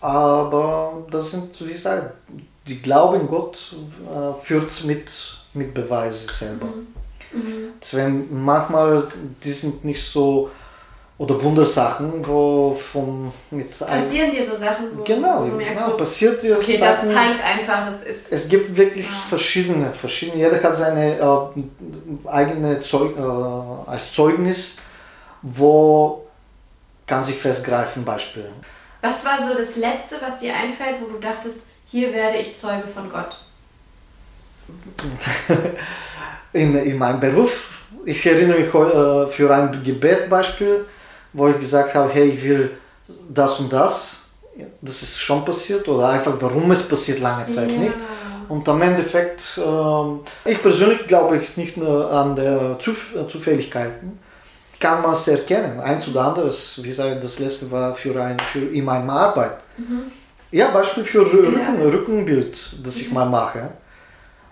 Aber 0.00 1.04
das 1.10 1.30
sind, 1.30 1.58
wie 1.66 1.72
gesagt, 1.72 2.12
die 2.68 2.82
Glaube 2.82 3.16
in 3.16 3.26
Gott 3.26 3.74
äh, 4.04 4.44
führt 4.44 4.84
mit, 4.84 5.10
mit 5.56 5.74
Beweise 5.74 6.32
selber. 6.32 6.66
Mhm. 6.66 6.86
Mhm. 7.32 7.72
Deswegen 7.80 8.44
manchmal, 8.44 9.08
die 9.42 9.50
sind 9.50 9.84
nicht 9.84 10.02
so, 10.02 10.50
oder 11.18 11.42
Wundersachen, 11.42 12.26
wo 12.26 12.72
von 12.72 13.32
mit 13.50 13.70
passieren 13.78 14.30
dir 14.30 14.44
so 14.44 14.54
Sachen, 14.54 14.98
wo 14.98 15.02
genau, 15.02 15.46
du 15.46 15.52
merkst, 15.52 15.84
genau, 15.84 15.96
passiert 15.96 16.42
dir 16.42 16.56
okay, 16.56 16.76
Sachen. 16.76 17.08
das 17.08 17.14
zeigt 17.14 17.44
einfach, 17.44 17.86
das 17.86 18.02
ist. 18.02 18.32
Es 18.32 18.48
gibt 18.48 18.76
wirklich 18.76 19.06
ja. 19.06 19.28
verschiedene, 19.28 19.92
verschiedene. 19.92 20.42
Jeder 20.42 20.62
hat 20.62 20.76
seine 20.76 21.18
äh, 21.18 22.28
eigene 22.28 22.82
Zeug, 22.82 23.16
äh, 23.16 23.90
als 23.90 24.12
Zeugnis, 24.12 24.78
wo 25.40 26.26
kann 27.06 27.22
sich 27.22 27.36
festgreifen, 27.36 28.04
Beispiel. 28.04 28.50
Was 29.00 29.24
war 29.24 29.38
so 29.38 29.54
das 29.54 29.76
Letzte, 29.76 30.16
was 30.20 30.40
dir 30.40 30.54
einfällt, 30.54 30.96
wo 31.00 31.06
du 31.06 31.18
dachtest, 31.18 31.60
hier 31.86 32.12
werde 32.12 32.38
ich 32.38 32.54
Zeuge 32.54 32.88
von 32.92 33.08
Gott? 33.08 33.38
in, 36.52 36.76
in 36.76 36.98
meinem 36.98 37.20
Beruf. 37.20 37.84
Ich 38.04 38.24
erinnere 38.26 38.60
mich 38.60 38.74
äh, 38.74 39.26
für 39.28 39.54
ein 39.54 39.82
Gebetbeispiel, 39.82 40.84
wo 41.32 41.48
ich 41.48 41.58
gesagt 41.58 41.94
habe, 41.94 42.10
hey, 42.12 42.28
ich 42.28 42.42
will 42.42 42.70
das 43.28 43.60
und 43.60 43.72
das. 43.72 44.30
Das 44.80 45.02
ist 45.02 45.20
schon 45.20 45.44
passiert 45.44 45.86
oder 45.88 46.08
einfach 46.08 46.34
warum 46.40 46.70
es 46.70 46.88
passiert 46.88 47.20
lange 47.20 47.46
Zeit 47.46 47.70
ja. 47.70 47.78
nicht. 47.78 47.94
Und 48.48 48.68
am 48.68 48.80
Endeffekt, 48.80 49.58
äh, 49.58 50.50
ich 50.50 50.62
persönlich 50.62 51.06
glaube 51.06 51.38
ich 51.38 51.56
nicht 51.56 51.76
nur 51.76 52.10
an 52.10 52.36
der 52.36 52.78
Zuf 52.78 53.14
Zufälligkeiten, 53.28 54.18
kann 54.78 55.02
man 55.02 55.12
es 55.12 55.28
erkennen. 55.28 55.80
Eins 55.80 56.08
oder 56.08 56.22
anderes, 56.22 56.82
wie 56.82 56.88
gesagt, 56.88 57.22
das 57.22 57.38
letzte 57.38 57.70
war 57.70 57.94
für, 57.94 58.20
ein, 58.22 58.38
für 58.38 58.60
in 58.60 58.84
meiner 58.84 59.12
Arbeit. 59.12 59.58
Mhm. 59.76 60.04
Ja, 60.52 60.68
Beispiel 60.68 61.04
für 61.04 61.20
Rücken, 61.20 61.58
ja. 61.58 61.88
Rückenbild, 61.88 62.86
das 62.86 62.96
ich 62.98 63.10
mal 63.12 63.26
mache. 63.26 63.70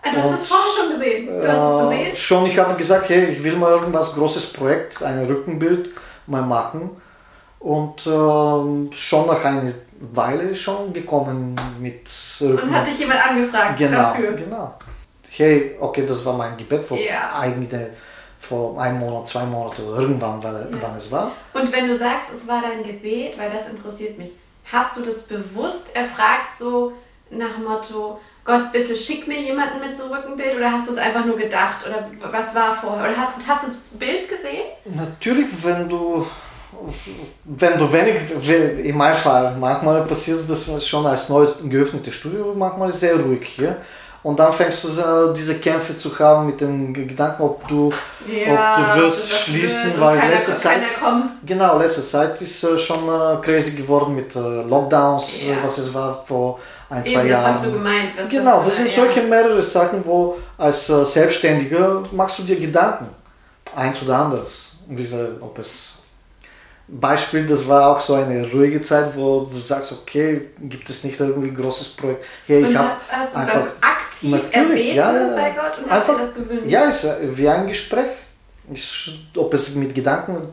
Ah, 0.05 0.11
du 0.13 0.21
hast 0.21 0.33
es 0.33 0.47
vorher 0.47 0.71
schon 0.71 0.93
gesehen. 0.93 1.27
Du 1.27 1.49
hast 1.49 1.83
es 1.83 1.89
gesehen? 1.89 2.17
Schon, 2.17 2.47
ich 2.47 2.59
habe 2.59 2.75
gesagt, 2.75 3.09
hey, 3.09 3.27
ich 3.27 3.43
will 3.43 3.57
mal 3.57 3.73
irgendwas 3.73 4.15
großes 4.15 4.53
Projekt, 4.53 5.03
ein 5.03 5.25
Rückenbild 5.25 5.91
mal 6.27 6.43
machen. 6.43 6.91
Und 7.59 8.07
äh, 8.07 8.95
schon 8.95 9.27
nach 9.27 9.43
einer 9.43 9.73
Weile 10.13 10.55
schon 10.55 10.93
gekommen 10.93 11.57
mit 11.81 12.11
Rücken. 12.41 12.59
Und 12.59 12.75
hat 12.75 12.87
dich 12.87 12.99
jemand 12.99 13.27
angefragt 13.27 13.79
genau, 13.79 13.99
dafür? 13.99 14.33
Genau. 14.33 14.75
Hey, 15.31 15.77
okay, 15.81 16.05
das 16.07 16.25
war 16.27 16.35
mein 16.35 16.57
Gebet 16.57 16.85
vor 16.85 16.99
ja. 16.99 17.39
eigentlich 17.39 17.81
vor 18.39 18.79
einem 18.79 19.01
Monat, 19.01 19.27
zwei 19.27 19.45
Monaten 19.45 19.83
oder 19.83 20.01
irgendwann, 20.01 20.43
weil, 20.43 20.69
ja. 20.71 20.79
wann 20.81 20.97
es 20.97 21.11
war. 21.11 21.33
Und 21.55 21.73
wenn 21.73 21.89
du 21.89 21.97
sagst, 21.97 22.29
es 22.33 22.47
war 22.47 22.63
dein 22.63 22.85
Gebet, 22.85 23.39
weil 23.39 23.51
das 23.51 23.69
interessiert 23.69 24.19
mich, 24.19 24.33
hast 24.71 24.97
du 24.97 25.03
das 25.03 25.23
bewusst 25.27 25.97
erfragt, 25.97 26.53
so 26.53 26.93
nach 27.31 27.55
dem 27.57 27.65
Motto, 27.65 28.21
Gott, 28.45 28.73
bitte 28.73 28.95
schick 28.95 29.27
mir 29.27 29.41
jemanden 29.41 29.81
mit 29.81 29.97
so 29.97 30.05
Rückenbild 30.09 30.57
oder 30.57 30.71
hast 30.71 30.89
du 30.89 30.93
es 30.93 30.99
einfach 30.99 31.25
nur 31.25 31.37
gedacht 31.37 31.87
oder 31.87 32.07
was 32.31 32.55
war 32.55 32.77
vorher? 32.77 33.11
Oder 33.11 33.17
hast, 33.17 33.33
hast 33.49 33.63
du 33.63 33.67
das 33.69 33.77
Bild 33.99 34.29
gesehen? 34.29 34.65
Natürlich, 34.85 35.47
wenn 35.63 35.89
du, 35.89 36.27
wenn 37.45 37.79
du 37.79 37.91
wenig, 37.91 38.85
in 38.85 38.97
meinem 38.97 39.17
Fall, 39.17 39.57
manchmal 39.59 40.05
passiert 40.05 40.39
das 40.49 40.87
schon 40.87 41.07
als 41.07 41.31
neu 41.31 41.47
geöffnetes 41.65 42.15
Studio, 42.15 42.55
manchmal 42.55 42.93
sehr 42.93 43.17
ruhig 43.17 43.45
hier. 43.45 43.77
Und 44.23 44.39
dann 44.41 44.55
fängst 44.55 44.83
du 44.85 44.89
äh, 44.89 45.35
diese 45.35 45.59
Kämpfe 45.59 45.95
zu 45.95 46.19
haben 46.19 46.47
mit 46.47 46.59
dem 46.59 46.95
Gedanken, 46.95 47.43
ob 47.43 47.69
du, 47.69 47.93
ja, 48.27 48.73
ob 48.73 48.97
du 48.97 49.03
wirst 49.03 49.39
schließen, 49.39 50.01
weil 50.01 50.19
keiner, 50.19 50.33
letzte 50.33 50.57
Zeit, 50.57 50.83
genau, 51.45 51.79
letzte 51.79 52.03
Zeit 52.03 52.41
ist 52.41 52.65
äh, 52.65 52.79
schon 52.79 53.07
äh, 53.07 53.37
crazy 53.43 53.73
geworden 53.73 54.15
mit 54.15 54.35
Lockdowns, 54.35 55.47
ja. 55.47 55.57
was 55.63 55.77
es 55.77 55.93
war 55.93 56.25
vor 56.25 56.59
ein, 56.89 57.05
zwei 57.05 57.21
Eben, 57.21 57.29
Jahren. 57.29 57.45
Das 57.45 57.55
hast 57.55 57.67
du 57.67 57.73
gemeint. 57.73 58.11
Was 58.17 58.29
genau, 58.29 58.63
das, 58.63 58.77
sind 58.77 58.91
solche 58.91 59.23
mehrere 59.23 59.63
Sachen, 59.63 60.05
wo 60.05 60.37
als 60.59 60.87
Selbstständiger 60.87 62.03
machst 62.13 62.39
du 62.39 62.43
dir 62.43 62.57
Gedanken, 62.57 63.09
eins 63.75 64.03
oder 64.03 64.19
anderes, 64.19 64.77
wie 64.89 65.07
ob 65.41 65.59
es 65.59 66.05
Beispiel, 66.87 67.47
das 67.47 67.67
war 67.67 67.89
auch 67.89 68.01
so 68.01 68.15
eine 68.15 68.51
ruhige 68.51 68.81
Zeit, 68.83 69.17
wo 69.17 69.41
du 69.41 69.57
sagst, 69.57 69.93
okay, 69.93 70.51
gibt 70.61 70.89
es 70.91 71.03
nicht 71.03 71.19
irgendwie 71.19 71.49
ein 71.49 71.57
großes 71.57 71.89
Projekt. 71.91 72.25
Hey, 72.47 72.67
ich 72.67 72.77
hast, 72.77 73.11
hast 73.11 73.35
du 73.35 73.39
es 73.39 73.47
einfach 73.47 73.67
aktiv 73.81 74.35
erbeten 74.51 74.95
ja, 74.95 75.13
bei 75.35 75.51
Gott 75.51 75.79
und 75.79 75.91
einfach, 75.91 76.19
hast 76.19 76.19
dir 76.19 76.27
das 76.27 76.35
gewünscht? 76.35 76.69
Ja, 76.69 76.85
es 76.85 77.05
ist 77.05 77.39
wie 77.39 77.49
ein 77.49 77.67
Gespräch. 77.67 78.05
Ist, 78.73 79.09
ob 79.37 79.53
es 79.55 79.75
mit 79.77 79.95
Gedanken... 79.95 80.47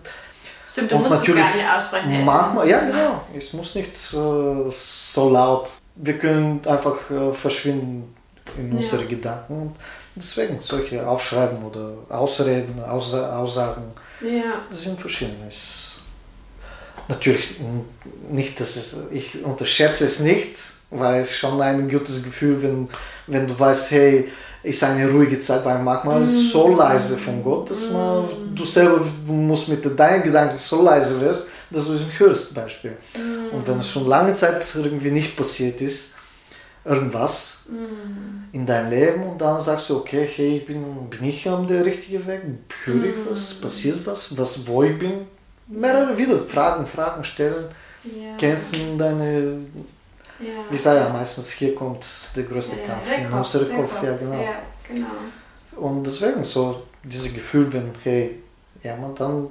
Stimmt, 0.66 0.92
du 0.94 0.98
musst 1.00 1.28
es 1.28 1.36
gar 1.36 1.54
nicht 1.54 1.70
aussprechen. 1.70 2.24
Manchmal, 2.24 2.70
ja 2.70 2.80
genau. 2.80 3.26
Es 3.38 3.52
muss 3.52 3.76
nicht 3.76 3.92
äh, 3.92 4.70
so 4.70 5.30
laut. 5.30 5.68
Wir 5.96 6.18
können 6.18 6.62
einfach 6.66 7.10
äh, 7.12 7.34
verschwinden 7.34 8.16
in 8.58 8.72
ja. 8.72 8.78
unsere 8.78 9.06
Gedanken. 9.06 9.76
Deswegen 10.16 10.60
solche 10.60 11.08
Aufschreiben 11.08 11.64
oder 11.64 11.94
Ausreden, 12.10 12.84
Aussagen, 12.84 13.84
ja. 14.22 14.62
das 14.70 14.84
sind 14.84 15.00
verschiedene 15.00 15.50
natürlich 17.12 17.56
nicht, 18.30 18.60
dass 18.60 18.76
es, 18.76 18.98
ich 19.12 19.44
unterschätze 19.44 20.06
es 20.06 20.20
nicht, 20.22 20.58
weil 20.90 21.22
es 21.22 21.36
schon 21.36 21.62
ein 21.62 21.90
gutes 21.90 22.24
Gefühl, 22.24 22.62
wenn, 22.62 22.90
wenn 23.28 23.48
du 23.48 23.58
weißt, 23.58 23.92
hey, 23.92 24.28
ist 24.64 24.84
eine 24.84 25.10
ruhige 25.10 25.40
Zeit, 25.40 25.66
weil 25.66 25.80
manchmal 25.80 26.24
ist 26.24 26.34
es 26.34 26.52
so 26.52 26.76
leise 26.76 27.18
von 27.18 27.44
Gott, 27.44 27.72
dass 27.72 27.90
man, 27.90 28.26
mm. 28.26 28.56
du 28.56 28.64
selber 28.64 29.04
musst 29.26 29.70
mit 29.70 30.00
deinen 30.00 30.24
Gedanken 30.24 30.58
so 30.58 30.84
leise 30.84 31.20
wirst, 31.20 31.48
dass 31.72 31.88
du 31.88 31.94
es 31.94 32.02
hörst, 32.20 32.54
Beispiel. 32.54 32.96
Mm. 33.52 33.56
Und 33.56 33.68
wenn 33.68 33.80
es 33.80 33.90
schon 33.90 34.08
lange 34.08 34.34
Zeit 34.34 34.66
irgendwie 34.76 35.12
nicht 35.12 35.36
passiert 35.36 35.82
ist, 35.82 36.16
irgendwas 36.84 37.70
in 38.52 38.66
deinem 38.66 38.90
Leben 38.90 39.24
und 39.24 39.40
dann 39.40 39.62
sagst 39.62 39.90
du, 39.90 39.98
okay, 39.98 40.28
hey, 40.28 40.58
ich 40.58 40.66
bin, 40.66 41.10
bin 41.10 41.24
ich 41.24 41.48
am 41.48 41.68
der 41.68 41.86
richtigen 41.86 42.26
Weg, 42.26 42.42
höre 42.86 43.06
ich 43.06 43.16
was, 43.30 43.54
passiert 43.56 44.06
was, 44.06 44.38
was, 44.38 44.68
wo 44.68 44.84
ich 44.84 44.98
bin, 44.98 45.28
mehrere 45.68 46.18
wieder 46.18 46.40
Fragen, 46.40 46.86
Fragen 46.86 47.24
stellen, 47.24 47.66
ja. 48.04 48.36
kämpfen, 48.38 48.98
deine. 48.98 49.66
Ja. 50.40 50.66
Wie 50.72 50.78
sei 50.78 50.96
ja 50.96 51.10
meistens, 51.10 51.52
hier 51.52 51.76
kommt 51.76 52.04
der 52.36 52.44
größte 52.44 52.78
ja, 52.78 52.88
Kampf 52.88 53.06
in 53.16 53.32
unserem 53.32 53.76
Kopf, 53.76 54.04
ja 54.04 54.18
genau. 54.18 54.42
ja 54.42 54.62
genau. 54.88 55.86
Und 55.88 56.04
deswegen 56.04 56.44
so 56.44 56.82
dieses 57.04 57.34
Gefühl, 57.34 57.72
wenn, 57.72 57.92
hey, 58.04 58.42
jemand, 58.84 59.20
dann 59.20 59.50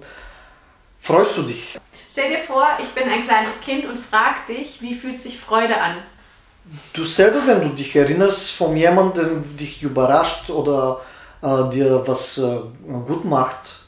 freust 0.98 1.38
du 1.38 1.42
dich. 1.42 1.78
Stell 2.10 2.28
dir 2.28 2.40
vor, 2.40 2.66
ich 2.82 2.88
bin 2.88 3.08
ein 3.08 3.24
kleines 3.24 3.60
Kind 3.60 3.86
und 3.86 3.96
frag 3.96 4.44
dich, 4.46 4.82
wie 4.82 4.94
fühlt 4.94 5.20
sich 5.20 5.38
Freude 5.38 5.80
an? 5.80 5.98
Du 6.92 7.04
selber, 7.04 7.38
wenn 7.46 7.60
du 7.60 7.68
dich 7.68 7.94
erinnerst 7.94 8.50
von 8.50 8.76
jemandem, 8.76 9.44
der 9.44 9.56
dich 9.56 9.84
überrascht 9.84 10.50
oder 10.50 11.02
äh, 11.40 11.70
dir 11.70 12.02
was 12.04 12.38
äh, 12.38 12.58
gut 13.06 13.24
macht, 13.24 13.84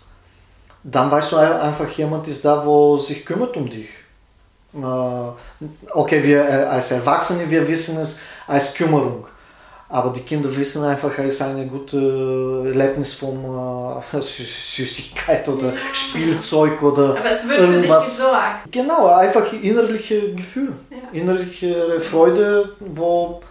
dann 0.84 1.10
weißt 1.10 1.32
du 1.32 1.36
einfach, 1.38 1.88
jemand 1.90 2.28
ist 2.28 2.44
da, 2.44 2.64
wo 2.64 2.96
sich 2.96 3.26
kümmert 3.26 3.56
um 3.56 3.68
dich. 3.68 3.88
Äh, 4.72 4.78
okay, 5.92 6.22
wir 6.22 6.48
äh, 6.48 6.64
als 6.66 6.92
Erwachsene, 6.92 7.50
wir 7.50 7.66
wissen 7.66 8.00
es 8.00 8.20
als 8.46 8.72
Kümmerung. 8.72 9.26
Aber 9.92 10.08
die 10.08 10.20
Kinder 10.20 10.48
wissen 10.56 10.82
einfach, 10.84 11.10
es 11.18 11.34
ist 11.34 11.42
eine 11.42 11.66
gute 11.66 12.62
Erlebnis 12.64 13.12
von 13.12 13.36
äh, 13.36 14.22
Süßigkeit 14.22 15.46
oder 15.46 15.66
ja. 15.66 15.74
Spielzeug 15.92 16.82
oder 16.82 17.10
Aber 17.10 17.30
es 17.30 17.46
wird 17.46 17.60
irgendwas. 17.60 18.16
Für 18.16 18.22
dich 18.22 18.24
gesorgt. 18.24 18.72
Genau, 18.72 19.08
einfach 19.08 19.52
innerliche 19.52 20.34
Gefühl, 20.34 20.72
ja. 20.90 20.96
innerliche 21.12 22.00
Freude, 22.00 22.74
wo 22.80 23.42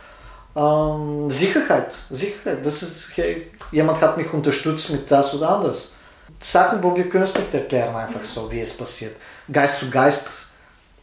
ähm, 0.55 1.29
Sicherheit, 1.29 1.93
Sicherheit. 2.09 2.65
Das 2.65 2.81
ist, 2.81 3.11
hey, 3.13 3.51
jemand 3.71 4.01
hat 4.01 4.17
mich 4.17 4.33
unterstützt 4.33 4.89
mit 4.89 5.11
das 5.11 5.35
oder 5.35 5.47
anders. 5.47 5.93
Sachen, 6.39 6.81
wo 6.81 6.97
wir 6.97 7.07
können 7.07 7.25
es 7.25 7.35
nicht 7.35 7.53
erklären, 7.53 7.95
einfach 7.95 8.23
so, 8.23 8.51
wie 8.51 8.61
es 8.61 8.75
passiert. 8.75 9.15
Geist 9.51 9.81
zu 9.81 9.91
Geist, 9.91 10.47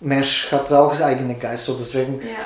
Mensch 0.00 0.50
hat 0.50 0.72
auch 0.72 1.00
eigene 1.00 1.36
Geist, 1.36 1.66
so 1.66 1.76
deswegen. 1.78 2.20
Ja 2.22 2.44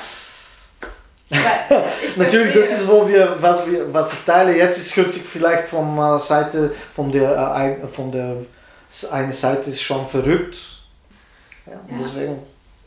Natürlich, 2.15 2.53
das 2.53 2.71
ist, 2.71 2.87
wo 2.87 3.07
wir, 3.07 3.35
was, 3.39 3.69
wir, 3.69 3.91
was 3.93 4.13
ich 4.13 4.19
teile 4.19 4.55
jetzt, 4.55 4.77
ist, 4.77 4.95
hört 4.95 5.11
sich 5.11 5.23
vielleicht 5.23 5.69
von 5.69 5.97
äh, 5.97 6.19
Seite, 6.19 6.73
von 6.95 7.11
der, 7.11 7.79
äh, 7.81 7.87
von 7.87 8.11
der 8.11 8.37
eine 9.11 9.33
Seite 9.33 9.71
ist 9.71 9.81
schon 9.81 10.05
verrückt. 10.05 10.57
Ja, 11.65 11.73
ja. 11.73 11.79
deswegen. 11.91 12.39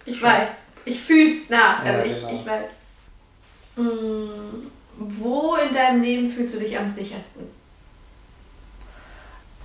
Ich 0.04 0.18
schon. 0.18 0.28
weiß, 0.28 0.48
ich 0.84 1.00
fühle 1.00 1.32
es 1.32 1.50
nach, 1.50 1.84
also 1.84 1.98
ja, 1.98 2.04
ich, 2.04 2.20
genau. 2.20 2.32
ich 2.32 2.46
weiß. 2.46 2.72
Hm, 3.76 4.70
wo 4.98 5.56
in 5.56 5.74
deinem 5.74 6.02
Leben 6.02 6.28
fühlst 6.28 6.54
du 6.54 6.60
dich 6.60 6.78
am 6.78 6.86
sichersten? 6.86 7.50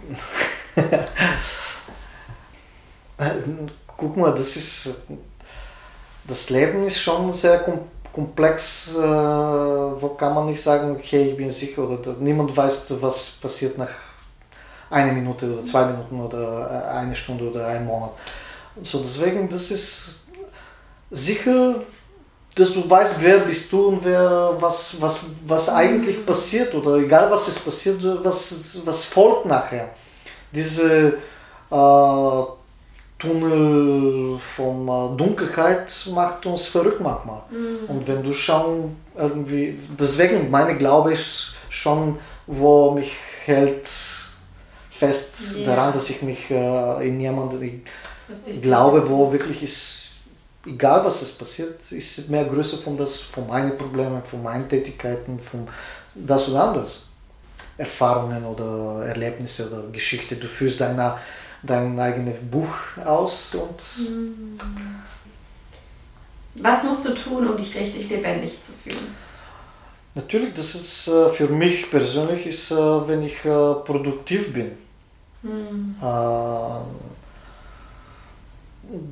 Guck 3.97 4.17
mal, 4.17 4.33
das 4.33 4.55
ist. 4.55 5.03
Das 6.27 6.49
Leben 6.49 6.85
ist 6.85 6.99
schon 7.01 7.31
sehr 7.33 7.59
komplex 7.59 7.90
komplex, 8.13 8.95
äh, 8.95 9.01
wo 9.01 10.15
kann 10.17 10.33
man 10.33 10.47
nicht 10.47 10.61
sagen, 10.61 10.91
okay, 10.91 11.29
ich 11.29 11.37
bin 11.37 11.49
sicher 11.49 11.87
oder 11.87 12.13
niemand 12.19 12.55
weiß, 12.55 12.93
was 13.01 13.39
passiert 13.41 13.77
nach 13.77 13.89
einer 14.89 15.13
Minute 15.13 15.51
oder 15.53 15.63
zwei 15.63 15.85
Minuten 15.85 16.19
oder 16.19 16.93
eine 16.93 17.15
Stunde 17.15 17.49
oder 17.49 17.67
einem 17.67 17.85
Monat. 17.85 18.11
So 18.83 18.99
deswegen, 18.99 19.47
das 19.49 19.71
ist 19.71 20.27
sicher, 21.09 21.75
dass 22.55 22.73
du 22.73 22.89
weißt, 22.89 23.21
wer 23.21 23.39
bist 23.39 23.71
du 23.71 23.87
und 23.87 24.03
wer 24.03 24.55
was, 24.59 24.99
was, 24.99 25.27
was 25.45 25.69
eigentlich 25.69 26.25
passiert 26.25 26.73
oder 26.75 26.95
egal 26.95 27.31
was 27.31 27.47
ist 27.47 27.63
passiert, 27.63 28.01
was, 28.23 28.79
was 28.83 29.05
folgt 29.05 29.45
nachher. 29.45 29.89
Diese 30.53 31.13
äh, 31.71 32.43
Tunnel 33.21 34.39
von 34.39 34.87
äh, 34.87 35.17
Dunkelheit 35.17 36.07
macht 36.13 36.45
uns 36.45 36.67
verrückt 36.67 36.99
manchmal. 36.99 37.43
Mhm. 37.51 37.87
Und 37.87 38.07
wenn 38.07 38.23
du 38.23 38.33
schon 38.33 38.95
irgendwie, 39.15 39.77
deswegen 39.99 40.49
meine 40.49 40.75
Glaube 40.75 41.13
ist 41.13 41.53
schon, 41.69 42.17
wo 42.47 42.91
mich 42.91 43.13
hält 43.45 43.87
fest 44.89 45.57
yeah. 45.57 45.65
daran, 45.67 45.93
dass 45.93 46.09
ich 46.09 46.21
mich 46.23 46.49
äh, 46.49 47.07
in 47.07 47.19
jemanden 47.19 47.83
glaube, 48.61 49.07
wo 49.09 49.31
wirklich 49.31 49.61
ist, 49.63 50.11
egal 50.65 51.03
was 51.03 51.21
es 51.21 51.31
passiert, 51.31 51.91
ist 51.91 52.29
mehr 52.29 52.45
Größe 52.45 52.77
von 52.77 52.97
das, 52.97 53.19
von 53.19 53.47
meinen 53.47 53.77
Problemen, 53.77 54.23
von 54.23 54.41
meinen 54.41 54.67
Tätigkeiten, 54.67 55.39
von 55.39 55.67
das 56.15 56.49
oder 56.49 56.63
anders. 56.63 57.07
Erfahrungen 57.77 58.45
oder 58.45 59.05
Erlebnisse 59.05 59.67
oder 59.67 59.89
Geschichte. 59.91 60.35
Du 60.35 60.47
fühlst 60.47 60.81
deiner 60.81 61.17
dein 61.63 61.99
eigenes 61.99 62.35
Buch 62.49 62.73
aus 63.05 63.55
und. 63.55 64.09
Mhm. 64.09 64.57
Was 66.55 66.83
musst 66.83 67.05
du 67.05 67.13
tun, 67.13 67.47
um 67.47 67.55
dich 67.55 67.73
richtig 67.75 68.09
lebendig 68.09 68.61
zu 68.61 68.73
fühlen? 68.73 69.15
Natürlich, 70.13 70.53
das 70.53 70.75
ist 70.75 71.07
äh, 71.07 71.29
für 71.29 71.47
mich 71.47 71.89
persönlich, 71.89 72.45
ist, 72.45 72.71
äh, 72.71 72.75
wenn 72.75 73.23
ich 73.23 73.45
äh, 73.45 73.73
produktiv 73.85 74.53
bin. 74.53 74.71
Mhm. 75.43 75.95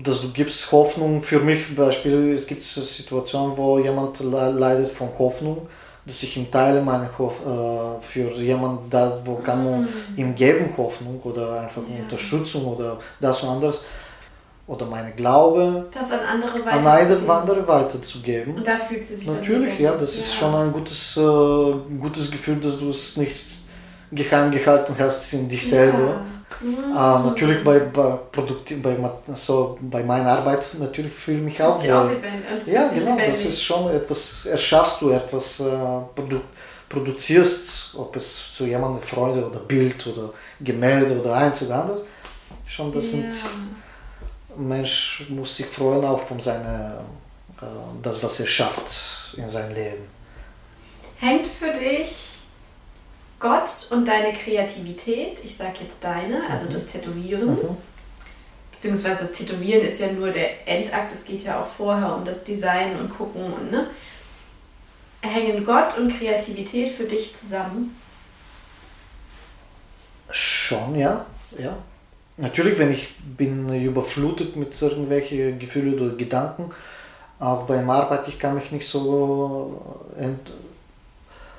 dass 0.04 0.22
du 0.22 0.30
gibst 0.32 0.72
Hoffnung 0.72 1.24
für 1.24 1.40
mich, 1.40 1.76
Beispiel, 1.76 2.34
es 2.34 2.46
gibt 2.46 2.62
Situationen, 2.64 3.58
wo 3.58 3.80
jemand 3.80 4.20
leidet 4.20 4.92
von 4.92 5.10
Hoffnung 5.18 5.68
dass 6.10 6.24
ich 6.24 6.38
ihm 6.38 6.50
teile 6.50 6.82
meine 6.82 7.08
Hoffnung 7.18 8.00
äh, 8.00 8.02
für 8.02 8.32
jemanden, 8.32 8.90
da, 8.90 9.22
wo 9.24 9.36
kann 9.36 9.64
man 9.64 9.88
ihm 10.16 10.34
geben 10.34 10.74
Hoffnung 10.76 11.22
oder 11.22 11.62
einfach 11.62 11.84
yeah. 11.88 12.02
Unterstützung 12.02 12.66
oder 12.66 12.98
das 13.22 13.44
und 13.44 13.50
anderes. 13.50 13.86
Oder 14.66 14.86
meine 14.86 15.12
Glaube 15.14 15.88
das 15.92 16.12
an 16.12 16.20
andere 16.20 16.66
weiterzugeben. 16.66 17.30
An 17.30 17.40
andere 17.40 17.68
weiterzugeben. 17.68 18.56
Und 18.56 18.68
da 18.68 18.78
fühlt 18.78 19.04
sie 19.04 19.16
sich 19.16 19.28
Natürlich, 19.28 19.80
ja, 19.80 19.94
das 19.96 20.16
ja. 20.16 20.22
ist 20.22 20.36
schon 20.36 20.54
ein 20.54 20.72
gutes, 20.72 21.18
äh, 21.18 21.98
gutes 22.00 22.30
Gefühl, 22.32 22.58
dass 22.58 22.80
du 22.80 22.90
es 22.90 23.18
nicht 23.18 23.40
geheim 24.12 24.52
gehalten 24.52 24.96
hast 24.98 25.34
in 25.34 25.48
dich 25.48 25.68
selber. 25.68 26.08
Ja. 26.08 26.26
Mhm. 26.62 26.92
Äh, 26.92 26.94
natürlich 26.94 27.64
bei, 27.64 27.80
bei, 27.80 28.18
Produktiv, 28.32 28.82
bei, 28.82 28.98
so, 29.34 29.78
bei 29.82 30.04
meiner 30.04 30.38
Arbeit 30.38 30.66
natürlich 30.78 31.14
fühle 31.14 31.38
ich 31.38 31.44
mich 31.44 31.62
auch 31.62 31.80
wohl. 31.80 32.22
Ja, 32.66 32.88
genau, 32.88 33.18
das 33.18 33.46
ist 33.46 33.64
schon 33.64 33.90
etwas, 33.94 34.46
erschaffst 34.46 35.02
du 35.02 35.12
etwas, 35.12 35.60
äh, 35.62 35.64
produ 36.16 36.42
produzierst, 36.90 37.94
ob 37.98 38.16
es 38.16 38.56
zu 38.56 38.66
jemandem 38.66 39.04
Freude 39.04 39.46
oder 39.46 39.60
Bild 39.60 40.08
oder 40.08 40.34
Gemälde 40.60 41.20
oder 41.20 41.36
eins 41.36 41.62
oder 41.62 41.84
anderes. 41.84 42.02
Schon, 42.66 42.92
das 42.92 43.14
ja. 43.14 43.30
sind, 43.30 43.34
Mensch 44.58 45.28
muss 45.30 45.56
sich 45.56 45.68
freuen 45.68 46.04
auch 46.04 46.20
von 46.20 46.40
seiner, 46.40 47.04
äh, 47.62 47.66
das, 48.02 48.22
was 48.24 48.40
er 48.40 48.48
schafft 48.48 49.38
in 49.38 49.48
seinem 49.48 49.76
Leben. 49.76 50.08
Hängt 51.20 51.46
für 51.46 51.72
dich 51.72 52.29
Gott 53.40 53.70
und 53.92 54.06
deine 54.06 54.34
Kreativität, 54.34 55.40
ich 55.44 55.56
sage 55.56 55.80
jetzt 55.82 56.04
deine, 56.04 56.42
also 56.50 56.66
mhm. 56.66 56.74
das 56.74 56.88
Tätowieren, 56.88 57.50
mhm. 57.50 57.78
beziehungsweise 58.72 59.24
das 59.24 59.32
Tätowieren 59.32 59.82
ist 59.86 60.00
ja 60.00 60.12
nur 60.12 60.32
der 60.32 60.68
Endakt, 60.68 61.14
es 61.14 61.26
geht 61.26 61.44
ja 61.44 61.62
auch 61.62 61.68
vorher 61.68 62.16
um 62.16 62.26
das 62.26 62.44
Design 62.44 63.00
und 63.00 63.16
Gucken 63.16 63.54
und 63.54 63.72
ne. 63.72 63.88
Hängen 65.22 65.66
Gott 65.66 65.98
und 65.98 66.18
Kreativität 66.18 66.94
für 66.94 67.04
dich 67.04 67.36
zusammen? 67.36 67.96
Schon, 70.32 70.98
ja. 70.98 71.26
ja. 71.58 71.76
Natürlich, 72.38 72.80
wenn 72.80 72.94
ich 72.94 73.16
bin 73.38 73.74
überflutet 73.84 74.56
mit 74.56 74.82
irgendwelchen 74.82 75.60
Gefühlen 75.60 76.00
oder 76.00 76.16
Gedanken, 76.16 76.72
auch 77.40 77.64
beim 77.64 77.90
Arbeit, 77.90 78.28
ich 78.30 78.40
kann 78.40 78.56
mich 78.56 78.72
nicht 78.72 78.88
so 78.88 79.82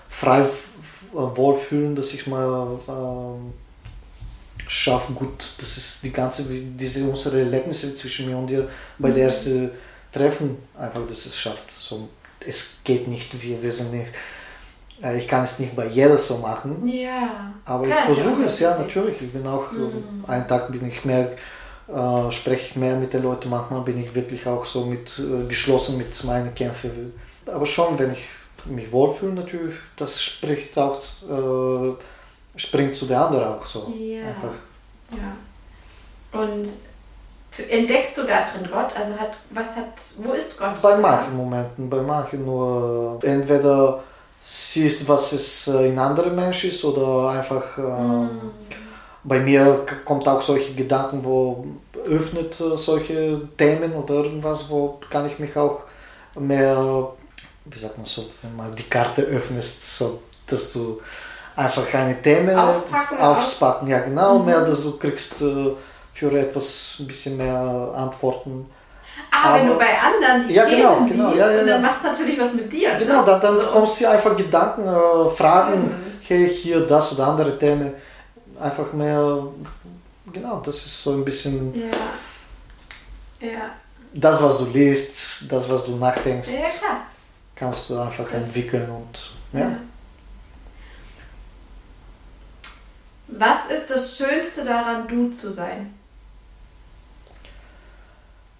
frei 0.09 0.47
wohlfühlen, 1.13 1.95
dass 1.95 2.13
ich 2.15 2.27
mal 2.27 2.79
äh, 2.89 4.71
schaffe, 4.71 5.13
gut, 5.13 5.55
das 5.59 5.77
ist 5.77 6.05
die 6.05 6.13
ganze, 6.13 6.45
diese 6.45 7.09
unsere 7.11 7.41
Erlebnisse 7.41 7.95
zwischen 7.95 8.29
mir 8.29 8.37
und 8.37 8.47
dir 8.47 8.69
bei 8.99 9.11
der 9.11 9.25
ersten 9.25 9.71
Treffen, 10.13 10.59
einfach, 10.79 11.07
dass 11.09 11.27
es 11.27 11.37
schafft. 11.37 11.65
So, 11.79 12.09
es 12.47 12.81
geht 12.85 13.09
nicht, 13.09 13.43
wir, 13.43 13.63
wir 13.63 13.73
sind 13.73 13.93
nicht, 13.93 14.13
äh, 15.03 15.17
ich 15.17 15.27
kann 15.27 15.45
es 15.45 15.59
nicht 15.59 15.75
bei 15.75 15.87
jeder 15.87 16.19
so 16.19 16.39
machen. 16.39 16.87
Ja. 16.87 17.53
Aber 17.65 17.87
ich 17.87 17.95
versuche 17.95 18.45
es, 18.45 18.61
ja, 18.61 18.79
natürlich. 18.79 19.21
Ich 19.21 19.33
bin 19.33 19.47
auch, 19.47 19.73
mhm. 19.73 20.25
einen 20.27 20.47
Tag 20.47 20.71
bin 20.71 20.87
ich 20.89 21.05
mehr, 21.05 21.33
äh, 21.89 22.31
spreche 22.31 22.69
ich 22.71 22.77
mehr 22.77 22.97
mit 22.97 23.13
den 23.13 23.23
Leuten, 23.23 23.51
manchmal 23.51 23.83
bin 23.83 23.99
ich 24.03 24.15
wirklich 24.15 24.47
auch 24.47 24.65
so 24.65 24.85
mit, 24.85 25.19
äh, 25.19 25.47
geschlossen 25.49 25.99
mit 25.99 26.23
meinen 26.25 26.55
Kämpfen. 26.55 27.13
Aber 27.47 27.67
schon, 27.67 27.99
wenn 27.99 28.13
ich 28.13 28.25
mich 28.67 28.91
wohlfühlen 28.93 29.35
natürlich, 29.35 29.77
das 29.97 30.23
spricht 30.23 30.79
auch, 30.79 30.99
äh, 30.99 32.59
springt 32.59 32.95
zu 32.95 33.07
der 33.07 33.27
anderen 33.27 33.55
auch 33.55 33.65
so. 33.65 33.93
Ja. 33.99 34.27
Einfach. 34.27 34.55
ja. 35.13 36.41
Und 36.41 36.69
entdeckst 37.69 38.17
du 38.17 38.23
da 38.23 38.43
drin 38.43 38.69
Gott? 38.71 38.95
Also 38.97 39.13
hat, 39.19 39.33
was 39.51 39.77
hat, 39.77 39.95
wo 40.19 40.33
ist 40.33 40.59
Gott? 40.59 40.81
Bei 40.83 40.97
manchen 40.97 41.37
Momenten, 41.37 41.91
bei 41.91 42.01
manchen 42.01 42.45
nur, 42.45 43.19
entweder 43.23 44.03
siehst, 44.41 45.09
was 45.09 45.33
es 45.33 45.69
äh, 45.69 45.89
in 45.89 45.99
anderen 45.99 46.35
Menschen 46.35 46.71
ist 46.71 46.85
oder 46.85 47.31
einfach, 47.31 47.77
äh, 47.77 47.83
mm. 47.83 48.51
bei 49.25 49.41
mir 49.41 49.85
kommt 50.05 50.27
auch 50.27 50.41
solche 50.41 50.75
Gedanken, 50.75 51.23
wo 51.25 51.67
öffnet 52.07 52.59
äh, 52.61 52.77
solche 52.77 53.41
Themen 53.59 53.93
oder 53.93 54.15
irgendwas, 54.15 54.71
wo 54.71 54.99
kann 55.11 55.27
ich 55.27 55.39
mich 55.39 55.57
auch 55.57 55.83
mehr 56.39 57.13
wie 57.71 57.79
sagt 57.79 57.97
man 57.97 58.07
so, 58.07 58.27
wenn 58.43 58.57
man 58.57 58.75
die 58.75 58.83
Karte 58.85 59.23
öffnest, 59.23 59.99
so 59.99 60.23
dass 60.47 60.73
du 60.73 61.01
einfach 61.57 61.93
eine 61.95 62.21
Themen 62.21 62.59
Aufpacken, 62.59 63.19
aufpacken. 63.19 63.89
Ja, 63.89 64.01
genau, 64.01 64.39
Mhm. 64.39 64.47
mehr, 64.47 64.61
dass 64.63 64.83
du 64.83 64.99
kriegst 64.99 65.41
äh, 65.43 65.71
für 66.13 66.33
etwas 66.39 66.97
ein 66.99 67.07
bisschen 67.07 67.37
mehr 67.37 67.93
Antworten. 67.97 68.69
Ah, 69.31 69.55
wenn 69.55 69.67
Aber- 69.67 69.75
du 69.75 69.79
bei 69.79 69.99
anderen 70.01 70.49
die 70.49 70.55
Ja, 70.55 70.65
Themen 70.65 70.77
genau, 70.83 70.99
siehst, 71.05 71.13
genau, 71.17 71.33
ja, 71.35 71.51
ja, 71.53 71.65
dann 71.65 71.83
macht 71.83 71.99
es 71.99 72.05
natürlich 72.05 72.41
was 72.41 72.53
mit 72.55 72.73
dir. 72.73 72.95
Genau, 72.97 73.21
ne? 73.21 73.27
dann, 73.27 73.41
dann 73.41 73.61
So. 73.61 73.67
kommst 73.69 74.01
du 74.01 74.09
einfach 74.11 74.37
Gedanken, 74.37 74.87
äh, 74.89 75.31
Fragen, 75.31 75.95
hey, 76.27 76.49
hier 76.53 76.81
das 76.87 77.13
oder 77.13 77.29
andere 77.29 77.57
Themen. 77.59 77.93
Einfach 78.59 78.93
mehr, 78.93 79.43
genau, 80.33 80.61
das 80.65 80.77
ist 80.87 81.03
so 81.03 81.13
ein 81.13 81.25
bisschen 81.25 81.73
Ja. 83.41 83.47
Ja. 83.49 83.71
das, 84.13 84.43
was 84.43 84.59
du 84.59 84.65
liest, 84.67 85.51
das, 85.51 85.71
was 85.71 85.85
du 85.87 85.97
nachdenkst, 85.97 86.51
Ja, 86.53 86.59
klar. 86.79 87.01
Kannst 87.61 87.89
du 87.91 87.99
einfach 88.01 88.25
Das- 88.25 88.43
entwickeln 88.43 88.91
und 88.91 89.31
ja. 89.53 89.71
Was 93.29 93.67
ist 93.71 93.91
das 93.91 94.17
Schönste 94.17 94.65
daran, 94.65 95.07
du 95.07 95.31
zu 95.31 95.53
sein? 95.53 95.95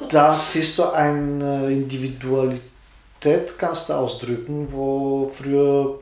Da 0.09 0.35
siehst 0.35 0.79
du 0.79 0.85
eine 0.91 1.71
Individualität, 1.71 3.59
kannst 3.59 3.89
du 3.89 3.95
ausdrücken, 3.95 4.71
wo 4.73 5.29
früher 5.29 5.99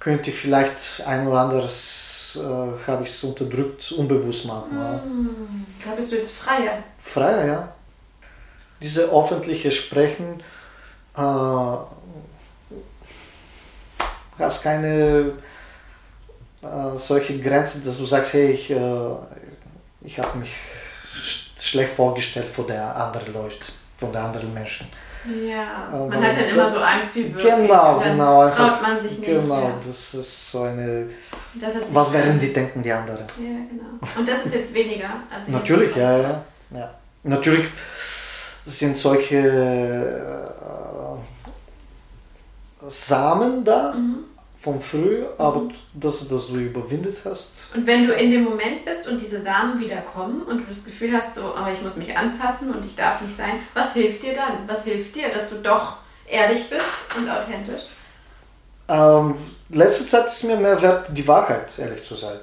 könnte 0.00 0.30
ich 0.30 0.36
vielleicht 0.36 1.02
ein 1.06 1.26
oder 1.26 1.40
anderes, 1.40 2.38
äh, 2.40 2.86
habe 2.86 3.02
ich 3.04 3.08
es 3.08 3.24
unterdrückt, 3.24 3.92
unbewusst 3.92 4.44
manchmal. 4.46 5.00
Hm, 5.02 5.64
Da 5.84 5.92
bist 5.92 6.12
du 6.12 6.16
jetzt 6.16 6.32
freier. 6.32 6.82
Freier, 6.98 7.46
ja. 7.46 7.72
Diese 8.82 9.04
öffentliche 9.10 9.72
Sprechen, 9.72 10.42
äh, 11.16 11.76
hast 14.38 14.62
keine 14.62 15.32
äh, 16.62 16.96
solche 16.96 17.38
Grenzen, 17.40 17.84
dass 17.84 17.98
du 17.98 18.04
sagst, 18.04 18.32
hey, 18.34 18.50
ich, 18.50 18.70
äh, 18.70 18.76
ich 20.02 20.18
habe 20.18 20.38
mich 20.38 20.50
sch 21.14 21.52
schlecht 21.60 21.90
vorgestellt 21.94 22.46
vor 22.46 22.66
der 22.66 22.94
anderen 22.94 23.32
Leute, 23.32 23.56
von 23.96 24.12
den 24.12 24.20
anderen 24.20 24.52
Menschen. 24.54 24.86
Ja. 25.48 25.88
Aber 25.92 26.06
Man 26.06 26.22
hat 26.22 26.32
dann 26.36 26.46
das- 26.46 26.54
immer 26.54 26.68
so 26.70 26.78
Angst 26.78 27.14
wie 27.16 27.34
wirklich. 27.34 27.44
Genau, 27.52 27.98
dann 27.98 28.12
genau, 28.12 28.42
einfach- 28.42 28.68
Traut 28.78 28.82
man 28.82 29.00
sich 29.00 29.18
nicht. 29.18 29.24
Genau, 29.26 29.60
Ja. 29.60 29.74
das 29.84 30.14
ist 30.14 30.50
so 30.52 30.62
eine, 30.62 31.08
was 31.92 32.12
werden 32.12 32.38
die 32.38 32.52
denken, 32.52 32.82
die 32.82 32.92
anderen? 32.92 33.24
Ja, 33.38 33.58
genau. 33.68 34.18
Und 34.20 34.28
das 34.28 34.46
ist 34.46 34.54
jetzt 34.54 34.72
weniger. 34.74 35.08
Also 35.34 35.50
Natürlich, 35.50 35.96
ja, 35.96 36.18
ja, 36.18 36.44
ja. 36.70 36.90
Natürlich 37.24 37.66
sind 38.64 38.96
solche 38.96 39.36
äh, 39.38 40.65
Samen 42.88 43.64
da 43.64 43.92
Mhm. 43.92 44.24
von 44.58 44.80
früher, 44.80 45.34
aber 45.38 45.62
das, 45.94 46.28
das 46.28 46.48
du 46.48 46.56
überwindet 46.56 47.20
hast, 47.24 47.74
Und 47.74 47.86
wenn 47.86 48.06
du 48.06 48.12
in 48.14 48.30
dem 48.30 48.44
Moment 48.44 48.84
bist 48.84 49.06
und 49.06 49.20
diese 49.20 49.40
Samen 49.40 49.78
wieder 49.80 49.98
kommen 50.00 50.42
und 50.42 50.58
du 50.58 50.64
das 50.68 50.84
Gefühl 50.84 51.12
hast, 51.16 51.34
so, 51.36 51.54
oh, 51.54 51.70
ich 51.72 51.80
muss 51.82 51.96
mich 51.96 52.16
anpassen 52.16 52.72
und 52.74 52.84
ich 52.84 52.96
darf 52.96 53.20
nicht 53.20 53.36
sein, 53.36 53.60
was 53.74 53.92
hilft 53.92 54.22
dir 54.22 54.34
dann? 54.34 54.66
Was 54.66 54.84
hilft 54.84 55.14
dir, 55.14 55.28
dass 55.28 55.50
du 55.50 55.56
doch 55.56 55.98
ehrlich 56.26 56.68
bist 56.70 56.84
und 57.16 57.28
authentisch? 57.28 57.82
ähm, 58.88 59.34
letzte 59.70 60.06
Zeit 60.06 60.26
ist 60.26 60.44
mir 60.44 60.56
mehr 60.56 60.80
wert, 60.80 61.08
die 61.12 61.26
Wahrheit, 61.26 61.78
ehrlich 61.78 62.02
zu 62.02 62.14
sein. 62.14 62.38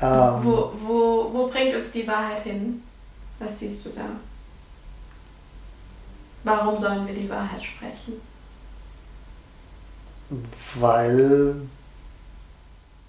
Ähm, 0.00 0.40
Wo, 0.42 0.72
wo, 0.74 1.30
wo 1.32 1.46
bringt 1.46 1.74
uns 1.74 1.92
die 1.92 2.06
Wahrheit 2.08 2.42
hin? 2.42 2.82
Was 3.38 3.58
siehst 3.60 3.86
du 3.86 3.90
da? 3.90 4.02
Warum 6.44 6.76
sollen 6.76 7.06
wir 7.06 7.14
die 7.14 7.28
Wahrheit 7.30 7.62
sprechen? 7.62 8.14
weil 10.80 11.54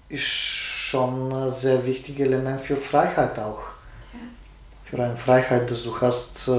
ist 0.08 0.22
schon 0.22 1.32
ein 1.32 1.50
sehr 1.50 1.84
wichtiges 1.86 2.26
Element 2.26 2.60
für 2.60 2.76
Freiheit 2.76 3.38
auch. 3.38 3.60
Ja. 4.12 4.18
Für 4.84 5.02
eine 5.02 5.16
Freiheit, 5.16 5.70
dass 5.70 5.82
du 5.84 5.98
hast, 6.00 6.48
äh, 6.48 6.52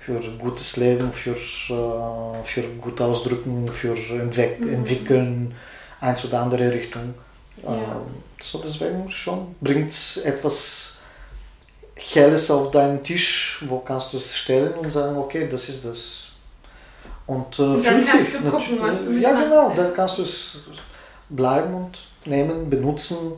für 0.00 0.20
gutes 0.38 0.76
Leben, 0.78 1.12
für, 1.12 1.32
äh, 1.36 2.44
für 2.44 2.62
gut 2.80 3.00
ausdrücken, 3.00 3.68
für 3.68 3.94
entwick 3.96 4.60
Mhm. 4.60 4.74
entwickeln, 4.74 5.54
eins 6.00 6.24
oder 6.24 6.40
andere 6.40 6.72
Richtung. 6.72 7.14
Ja. 7.62 7.74
Ähm, 7.74 8.22
so 8.40 8.58
deswegen 8.64 9.10
schon 9.10 9.54
bringt 9.60 9.92
etwas 10.24 10.97
Helles 11.98 12.50
auf 12.50 12.70
deinen 12.70 13.02
Tisch, 13.02 13.64
wo 13.68 13.78
kannst 13.80 14.12
du 14.12 14.16
es 14.18 14.36
stellen 14.36 14.72
und 14.74 14.90
sagen, 14.90 15.16
okay, 15.16 15.48
das 15.50 15.68
ist 15.68 15.84
das. 15.84 16.28
Und, 17.26 17.58
äh, 17.58 17.62
Und 17.62 17.84
dann 17.84 18.04
fühlt 18.04 18.06
sich 18.06 18.32
du 18.32 18.50
gucken, 18.50 18.78
was 18.80 19.04
du 19.04 19.12
Ja, 19.18 19.32
genau, 19.42 19.72
dann 19.74 19.92
kannst 19.92 20.18
du 20.18 20.22
es 20.22 20.58
bleiben 21.28 21.74
und 21.74 21.98
nehmen, 22.24 22.70
benutzen. 22.70 23.32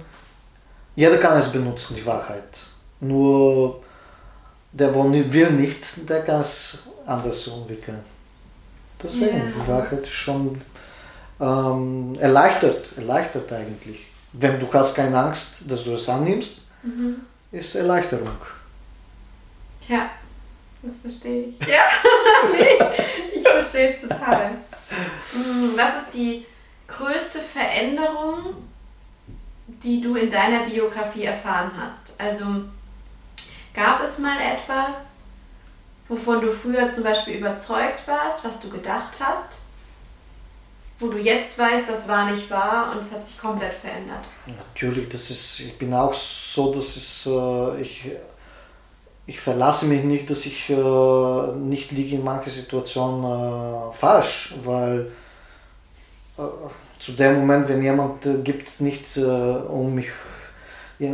Jeder 0.95 1.17
kann 1.19 1.39
es 1.39 1.51
benutzen, 1.51 1.97
die 1.97 2.05
Wahrheit. 2.07 2.59
Nur 3.01 3.81
der, 4.73 4.95
wo 4.95 5.05
ni- 5.05 5.33
will 5.33 5.51
nicht, 5.53 6.09
der 6.09 6.23
kann 6.23 6.41
es 6.41 6.85
anders 7.07 7.47
entwickeln. 7.49 7.99
Deswegen, 9.03 9.39
Ja. 9.39 9.45
die 9.57 9.69
Wahrheit 9.69 10.03
ist 10.03 10.13
schon 10.13 10.61
ähm, 11.41 12.17
erleichtert, 12.21 12.97
erleichtert 12.99 13.51
eigentlich. 13.53 14.09
Wenn 14.35 14.61
du 14.61 14.67
hast 14.75 14.95
keine 14.95 15.19
Angst, 15.19 15.63
dass 15.71 15.85
du 15.85 15.95
es 15.95 16.07
annimmst, 16.09 16.59
Mhm. 16.83 17.17
Ist 17.53 17.75
Erleichterung. 17.75 18.37
Ja, 19.89 20.11
das 20.83 20.99
verstehe 20.99 21.49
ich. 21.49 21.59
Ja, 21.69 21.83
ich, 22.53 23.37
ich 23.37 23.43
verstehe 23.49 23.95
es 23.95 24.03
total. 24.03 24.53
Mm, 25.33 25.77
Was 25.77 26.03
ist 26.05 26.15
die 26.15 26.47
größte 26.87 27.39
Veränderung, 27.39 28.55
die 29.67 30.01
du 30.01 30.17
in 30.17 30.31
deiner 30.31 30.61
Biografie 30.65 31.25
erfahren 31.25 31.73
hast? 31.81 32.15
Also 32.21 32.45
gab 33.75 34.03
es 34.03 34.19
mal 34.19 34.39
etwas, 34.41 34.97
wovon 36.09 36.41
du 36.41 36.51
früher 36.51 36.89
zum 36.89 37.05
Beispiel 37.05 37.37
überzeugt 37.37 38.07
warst, 38.07 38.45
was 38.45 38.61
du 38.61 38.69
gedacht 38.69 39.15
hast, 39.21 39.60
wo 41.01 41.09
du 41.09 41.19
jetzt 41.19 41.59
weißt, 41.59 41.89
das 41.89 42.07
war 42.07 42.31
nicht 42.31 42.51
wahr 42.51 42.93
und 42.93 43.03
es 43.03 43.11
hat 43.11 43.25
sich 43.25 43.39
komplett 43.39 43.73
verändert? 43.73 44.21
Natürlich, 44.47 45.09
das 45.09 45.31
ist, 45.31 45.61
ich 45.61 45.79
bin 45.79 45.95
auch 45.95 46.13
so, 46.13 46.73
dass 46.75 46.97
es, 46.97 47.27
äh, 47.27 47.81
ich, 47.81 48.11
ich 49.27 49.41
verlasse 49.41 49.87
mich 49.87 50.05
nicht, 50.05 50.29
dass 50.29 50.45
ich 50.45 50.69
äh, 50.69 51.53
nicht 51.57 51.91
liege 51.93 52.17
in 52.17 52.25
manchen 52.25 52.51
Situationen 52.51 53.25
äh, 53.25 53.93
falsch, 53.93 54.55
weil 54.63 55.11
äh, 56.39 56.43
zu 56.99 57.13
dem 57.13 57.41
Moment, 57.41 57.69
wenn 57.69 57.83
jemand 57.83 58.27
äh, 58.27 58.43
gibt, 58.43 58.81
nicht 58.83 59.17
äh, 59.17 59.23
um 59.23 59.95
mich 59.95 60.09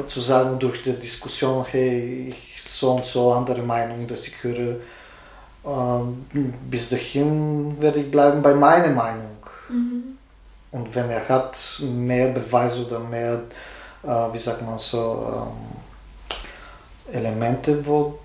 zu 0.09 0.21
sagen 0.21 0.59
durch 0.59 0.83
die 0.83 0.99
Diskussion, 0.99 1.65
hey, 1.71 2.29
ich 2.31 2.61
so 2.61 2.93
und 2.93 3.05
so 3.05 3.33
andere 3.33 3.63
Meinung, 3.63 4.07
dass 4.09 4.27
ich 4.27 4.43
höre, 4.43 4.81
äh, 5.65 6.39
bis 6.69 6.89
dahin 6.91 7.81
werde 7.81 8.01
ich 8.01 8.11
bleiben 8.11 8.43
bei 8.43 8.55
meiner 8.55 8.89
Meinung. 8.89 9.36
Und 9.69 10.95
wenn 10.95 11.11
er 11.11 11.29
hat 11.29 11.59
mehr 11.81 12.29
Beweise 12.29 12.87
oder 12.87 13.01
mehr, 13.01 13.43
äh, 14.03 14.33
wie 14.33 14.39
sagt 14.39 14.63
man 14.63 14.79
so, 14.79 15.49
ähm, 15.51 17.15
Elemente, 17.15 17.85
wo 17.87 18.19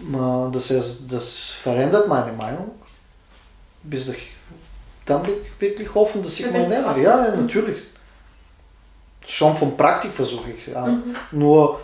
äh, 0.00 0.52
das, 0.52 0.70
ist, 0.70 1.12
das 1.12 1.32
verändert 1.34 2.08
meine 2.08 2.32
Meinung, 2.32 2.70
bis 3.82 4.08
ich, 4.08 4.32
dann 5.04 5.22
bin 5.22 5.34
ich 5.42 5.60
wirklich 5.60 5.94
offen, 5.94 6.22
dass 6.22 6.38
ich 6.40 6.50
mal 6.50 6.66
nehme. 6.68 7.02
Ja, 7.02 7.26
ja, 7.26 7.36
natürlich. 7.36 7.82
Schon 9.26 9.54
von 9.56 9.76
Praktik 9.76 10.12
versuche 10.12 10.50
ich. 10.50 10.66
Ja. 10.66 10.86
Mhm. 10.86 11.16
Nur, 11.32 11.80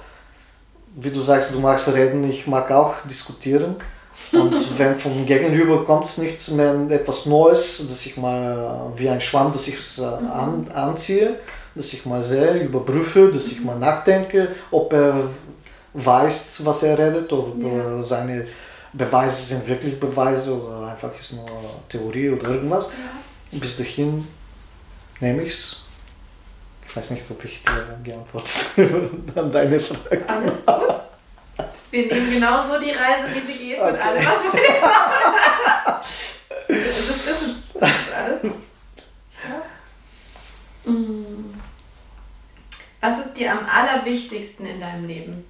wie 0.96 1.10
du 1.10 1.20
sagst, 1.20 1.54
du 1.54 1.60
magst 1.60 1.92
reden, 1.94 2.28
ich 2.28 2.46
mag 2.46 2.70
auch 2.70 2.94
diskutieren. 3.02 3.76
Und 4.32 4.78
wenn 4.78 4.94
vom 4.96 5.26
Gegenüber 5.26 5.84
kommt 5.84 6.18
nichts 6.18 6.50
mehr, 6.50 6.74
etwas 6.90 7.26
Neues, 7.26 7.86
dass 7.88 8.06
ich 8.06 8.16
mal 8.16 8.90
äh, 8.94 8.98
wie 8.98 9.08
ein 9.08 9.20
Schwamm, 9.20 9.50
dass 9.52 9.66
ich 9.66 9.78
es 9.78 9.98
äh, 9.98 10.04
an, 10.04 10.66
anziehe, 10.72 11.34
dass 11.74 11.92
ich 11.92 12.06
mal 12.06 12.22
sehe, 12.22 12.54
überprüfe, 12.62 13.30
dass 13.32 13.48
ich 13.48 13.60
mal 13.62 13.76
nachdenke, 13.78 14.48
ob 14.70 14.92
er 14.92 15.24
weiß, 15.94 16.64
was 16.64 16.82
er 16.84 16.98
redet, 16.98 17.32
oder 17.32 17.66
Ja. 17.66 18.02
seine 18.02 18.46
Beweise 18.92 19.42
sind 19.54 19.68
wirklich 19.68 19.98
Beweise 19.98 20.52
oder 20.54 20.88
einfach 20.88 21.10
ist 21.18 21.32
nur 21.34 21.46
Theorie 21.88 22.30
oder 22.30 22.48
irgendwas. 22.50 22.90
Bis 23.52 23.76
dahin 23.78 24.26
nehme 25.20 25.42
ich 25.42 25.50
es. 25.54 25.82
Ich 26.86 26.96
weiß 26.96 27.10
nicht, 27.10 27.22
ob 27.30 27.44
ich 27.44 27.62
dir 27.62 27.98
geantwortet 28.02 28.50
habe 28.76 29.40
an 29.40 29.52
deine 29.52 29.78
Frage. 29.78 30.22
Alles 30.28 30.66
gut. 30.66 30.94
Wir 31.92 32.06
nehmen 32.06 32.30
genauso 32.32 32.78
die 32.80 32.90
Reise, 32.90 33.24
wie 33.34 33.52
sie 33.52 33.58
geht, 33.58 33.69
Okay. 33.80 34.00
allem, 34.00 34.26
was 34.26 34.42
wir 34.42 34.80
machen. 34.80 35.10
Das 36.68 36.98
ist, 36.98 37.28
das 37.28 37.42
ist, 37.42 37.56
das 37.74 37.90
ist 37.90 38.12
alles. 38.14 38.42
Ja. 40.84 40.92
Mm. 40.92 41.54
Was 43.00 43.26
ist 43.26 43.34
dir 43.34 43.52
am 43.52 43.66
allerwichtigsten 43.66 44.66
in 44.66 44.80
deinem 44.80 45.06
Leben? 45.06 45.44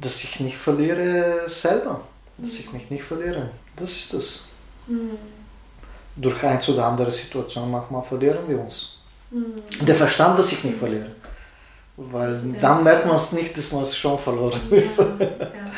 dass 0.00 0.24
ich 0.24 0.40
nicht 0.40 0.56
verliere 0.56 1.48
selber. 1.48 2.00
Dass 2.38 2.58
ich 2.58 2.72
mich 2.72 2.90
nicht 2.90 3.04
verliere. 3.04 3.50
Das 3.76 3.90
ist 3.90 4.14
es. 4.14 4.44
Mhm. 4.86 5.18
Durch 6.16 6.42
eins 6.42 6.68
oder 6.68 6.86
andere 6.86 7.12
Situation 7.12 7.70
manchmal 7.70 8.02
verlieren 8.02 8.48
wir 8.48 8.60
uns. 8.60 8.98
Mhm. 9.30 9.62
Der 9.82 9.94
Verstand, 9.94 10.38
dass 10.38 10.52
ich 10.52 10.64
nicht 10.64 10.76
verliere. 10.76 11.10
Weil 12.02 12.54
dann 12.60 12.82
merkt 12.82 13.04
man 13.04 13.16
es 13.16 13.32
nicht, 13.32 13.56
dass 13.58 13.72
man 13.72 13.82
es 13.82 13.94
schon 13.94 14.18
verloren 14.18 14.60
ist. 14.70 14.98
Ja, 14.98 15.04
ja. 15.20 15.72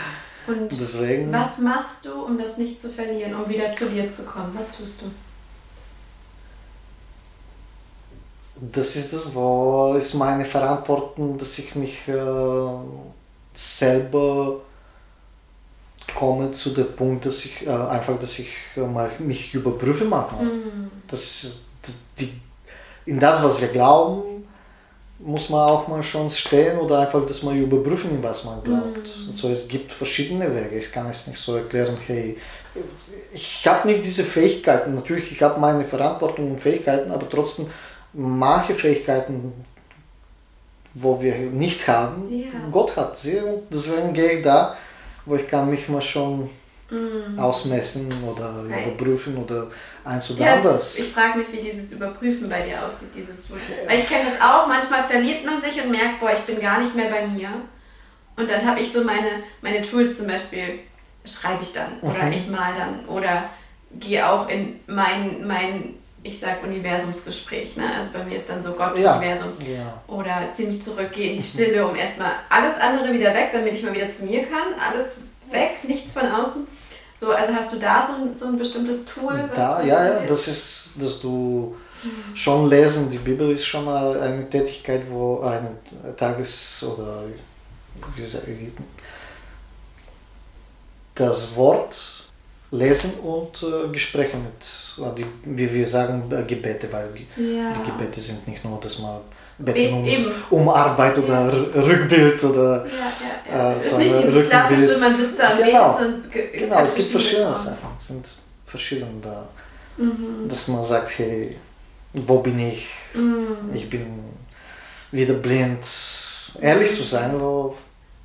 Und 0.47 0.71
Deswegen. 0.81 1.33
was 1.33 1.59
machst 1.59 2.07
du, 2.07 2.25
um 2.25 2.39
das 2.39 2.59
nicht 2.59 2.81
zu 2.81 2.91
verlieren, 2.91 3.35
um 3.35 3.49
wieder 3.49 3.73
zu 3.75 3.87
dir 3.87 4.09
zu 4.09 4.25
kommen? 4.25 4.57
Was 4.57 4.71
tust 4.77 5.03
du? 5.03 5.07
Das 8.61 8.95
ist 8.95 9.13
das, 9.13 9.35
wo 9.35 9.95
ist 9.99 10.15
meine 10.15 10.45
Verantwortung, 10.45 11.37
dass 11.37 11.59
ich 11.59 11.75
mich 11.75 12.07
äh, 12.07 12.15
selber 13.53 14.61
komme 16.15 16.53
zu 16.53 16.71
dem 16.71 16.95
Punkt, 16.95 17.27
dass 17.27 17.45
ich 17.45 17.67
äh, 17.67 17.71
einfach, 17.71 18.17
dass 18.21 18.39
ich 18.39 18.51
äh, 18.77 19.23
mich 19.23 19.53
überprüfe 19.55 20.05
manchmal. 20.05 20.45
Mhm. 20.45 20.91
Das 21.09 21.65
die, 22.19 22.33
in 23.07 23.19
das, 23.19 23.43
was 23.43 23.61
wir 23.61 23.69
glauben, 23.69 24.32
muss 25.25 25.51
man 25.51 25.69
auch 25.69 25.89
mal 25.89 26.03
schon 26.03 26.31
stehen 26.31 26.79
oder 26.79 27.01
einfach, 27.01 27.25
dass 27.27 27.43
man 27.43 27.57
überprüfen, 27.57 28.19
was 28.23 28.45
man 28.45 28.63
glaubt. 28.63 29.09
Und 29.29 29.37
so, 29.39 29.49
es 29.49 29.69
gibt 29.69 29.93
verschiedene 29.93 30.53
Wege. 30.55 30.77
Ich 30.79 30.91
kann 30.91 31.09
es 31.09 31.27
nicht 31.27 31.39
so 31.39 31.57
erklären, 31.57 31.97
hey, 32.07 32.37
ich 33.33 33.67
habe 33.67 33.89
nicht 33.89 34.05
diese 34.05 34.25
Fähigkeiten. 34.25 34.95
Natürlich, 34.95 35.31
ich 35.33 35.43
habe 35.43 35.61
meine 35.61 35.85
Verantwortung 35.85 36.53
und 36.53 36.61
Fähigkeiten, 36.61 37.11
aber 37.11 37.29
trotzdem 37.29 37.67
manche 38.13 38.75
Fähigkeiten, 38.75 39.53
wo 40.95 41.21
wir 41.21 41.35
nicht 41.37 41.87
haben, 41.89 42.29
Ja. 42.31 42.49
Gott 42.71 42.97
hat 42.97 43.17
sie 43.17 43.39
und 43.39 43.63
deswegen 43.73 44.13
gehe 44.13 44.39
ich 44.39 44.43
da, 44.45 44.77
wo 45.25 45.37
ich 45.37 45.47
kann 45.49 45.71
mich 45.71 45.89
mal 45.89 46.03
schon 46.03 46.51
Mhm. 46.93 47.39
ausmessen 47.39 48.13
oder 48.25 48.65
Hey. 48.69 48.85
überprüfen 48.89 49.37
oder 49.37 49.69
eins 50.05 50.31
oder 50.31 50.45
Ja, 50.45 50.55
anders. 50.55 50.99
ich 50.99 51.13
frage 51.13 51.39
mich, 51.39 51.53
wie 51.53 51.61
dieses 51.61 51.93
Überprüfen 51.93 52.49
bei 52.49 52.61
dir 52.63 52.85
aussieht. 52.85 53.09
Dieses, 53.17 53.51
weil 53.51 53.99
ich 53.99 54.07
kenne 54.09 54.25
das 54.31 54.41
auch, 54.41 54.67
manchmal 54.67 55.03
verliert 55.03 55.45
man 55.47 55.61
sich 55.61 55.83
und 55.83 55.91
merkt, 55.91 56.21
boah, 56.21 56.33
ich 56.33 56.41
bin 56.41 56.61
gar 56.61 56.81
nicht 56.81 56.95
mehr 56.95 57.09
bei 57.11 57.27
mir. 57.27 57.49
Und 58.37 58.51
dann 58.51 58.67
habe 58.67 58.81
ich 58.81 58.93
so 58.93 59.05
meine, 59.05 59.29
meine 59.63 59.83
Tools 59.83 60.19
zum 60.19 60.27
Beispiel, 60.27 60.81
schreibe 61.25 61.63
ich 61.63 61.73
dann 61.73 61.99
oder 62.03 62.25
Mhm. 62.25 62.33
ich 62.33 62.49
mal 62.49 62.73
dann 62.77 63.07
oder 63.07 63.45
gehe 64.01 64.29
auch 64.29 64.49
in 64.49 64.81
mein, 64.87 65.47
mein 65.47 65.95
ich 66.25 66.39
sag 66.39 66.63
Universumsgespräch. 66.63 67.77
Ne? 67.77 67.85
Also 67.97 68.11
bei 68.13 68.23
mir 68.25 68.37
ist 68.37 68.49
dann 68.49 68.63
so 68.63 68.73
Gott, 68.73 68.97
Ja. 68.99 69.17
Universum. 69.17 69.49
Ja. 69.61 70.01
Oder 70.15 70.51
ziemlich 70.53 70.83
zurück, 70.83 71.11
gehe 71.13 71.33
in 71.33 71.37
die 71.39 71.43
Stille, 71.43 71.87
um 71.87 71.95
erstmal 71.97 72.31
alles 72.49 72.77
andere 72.79 73.13
wieder 73.13 73.35
weg, 73.35 73.51
damit 73.53 73.75
ich 73.75 73.83
mal 73.83 73.93
wieder 73.95 74.09
zu 74.11 74.25
mir 74.25 74.43
kann. 74.45 74.75
Alles 74.91 75.19
weg. 75.51 75.71
So, 77.23 77.31
also 77.31 77.55
hast 77.55 77.73
du 77.73 77.79
da 77.79 78.05
so 78.05 78.15
ein, 78.15 78.35
so 78.35 78.47
ein 78.47 78.59
bestimmtes 78.59 79.05
Tool? 79.05 79.49
Da, 79.55 79.81
ja, 79.81 80.05
ja, 80.07 80.21
das 80.27 80.49
ist, 80.49 80.91
dass 80.97 81.21
du 81.21 81.77
schon 82.35 82.69
lesen, 82.69 83.09
die 83.11 83.19
Bibel 83.19 83.53
ist 83.53 83.65
schon 83.65 83.87
eine 83.89 84.51
Tätigkeit, 84.51 85.03
wo 85.09 85.39
ein 85.39 85.69
Tages- 86.17 86.83
oder 86.83 87.23
wie 88.17 88.25
sag 88.25 88.43
ich, 88.49 88.73
das 91.15 91.55
Wort 91.55 91.97
lesen 92.73 93.13
und 93.21 93.63
äh, 93.63 93.93
Gespräche 93.93 94.37
mit, 94.37 95.07
äh, 95.07 95.15
die, 95.17 95.27
wie 95.45 95.73
wir 95.73 95.87
sagen, 95.87 96.25
äh, 96.33 96.43
Gebete, 96.43 96.93
weil 96.93 97.09
die 97.13 97.57
Ja. 97.57 97.73
die 97.73 97.89
Gebete 97.89 98.21
sind 98.21 98.49
nicht 98.49 98.65
nur, 98.65 98.81
dass 98.81 98.99
man 98.99 99.21
beten 99.65 100.07
E- 100.07 100.17
um, 100.51 100.69
Arbeit 100.69 101.19
oder 101.19 101.53
R- 101.53 101.87
Rückbild 101.87 102.43
oder 102.45 102.85
Ja, 102.87 102.93
ja, 102.93 103.57
ja. 103.59 103.71
Äh, 103.73 103.77
es 103.77 103.85
ist 103.85 103.91
so 103.93 103.99
nicht 103.99 104.15
dieses 104.23 104.49
klassische, 104.49 104.99
man 104.99 105.17
sitzt 105.17 105.39
da 105.39 105.51
und 105.51 105.57
Genau. 105.65 105.99
es 105.99 106.61
Genau, 106.63 106.85
es 106.85 106.95
gibt 106.95 107.09
verschiedene. 107.09 107.55
Sachen. 107.55 107.77
Es 107.99 108.07
sind 108.09 108.27
verschiedene 108.67 109.21
da. 109.21 109.49
Mhm. 109.97 110.49
Dass 110.49 110.69
man 110.69 110.85
sagt, 110.85 111.19
hey, 111.19 111.57
wo 112.15 112.39
bin 112.39 112.59
ich? 112.59 112.89
Mhm. 113.15 113.57
Ich 113.75 113.89
bin 113.91 114.07
wieder 115.11 115.35
blind. 115.35 115.85
Ehrlich 116.61 116.95
zu 116.95 117.03
sein, 117.03 117.39
wo 117.41 117.75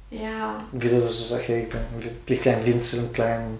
Ja, 0.09 0.57
wieder, 0.71 0.99
dass 0.99 1.17
du 1.17 1.23
sagst, 1.23 1.47
hey, 1.49 1.63
ich 1.63 1.69
bin 1.69 1.81
wirklich 1.99 2.47
ein 2.49 2.65
Winzel, 2.65 3.01
ein 3.01 3.11
klein, 3.13 3.59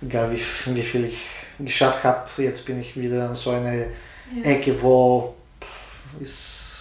egal 0.00 0.30
wie, 0.30 0.40
wie 0.76 0.82
viel 0.82 1.04
ich 1.06 1.18
geschafft 1.58 2.04
habe, 2.04 2.28
jetzt 2.38 2.64
bin 2.66 2.80
ich 2.80 2.96
wieder 2.96 3.28
in 3.28 3.34
so 3.34 3.50
einer 3.50 3.74
ja. 3.74 3.84
Ecke, 4.44 4.80
wo 4.80 5.34
pff, 5.60 6.20
ist, 6.22 6.71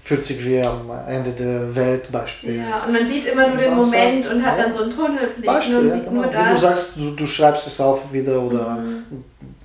fühlt 0.00 0.26
sich 0.26 0.44
wie 0.44 0.60
am 0.60 0.90
Ende 1.08 1.30
der 1.32 1.74
Welt 1.74 2.12
Beispiel. 2.12 2.56
ja, 2.56 2.84
und 2.84 2.92
man 2.92 3.08
sieht 3.08 3.24
immer 3.24 3.48
nur 3.48 3.56
den 3.56 3.74
Moment 3.74 4.26
und 4.26 4.44
hat 4.44 4.58
ja. 4.58 4.64
dann 4.64 4.72
so 4.74 4.82
einen 4.82 4.90
Tunnelblick 4.90 5.46
Beispiel, 5.46 5.76
und 5.78 5.88
ja, 5.88 5.94
sieht 5.94 6.04
genau. 6.04 6.14
nur 6.22 6.24
Wie 6.30 6.36
du 6.36 6.42
das. 6.50 6.60
sagst, 6.60 6.96
du, 6.96 7.10
du 7.12 7.26
schreibst 7.26 7.66
es 7.66 7.80
auf 7.80 8.12
wieder 8.12 8.40
oder 8.40 8.76
Mhm. 8.76 9.04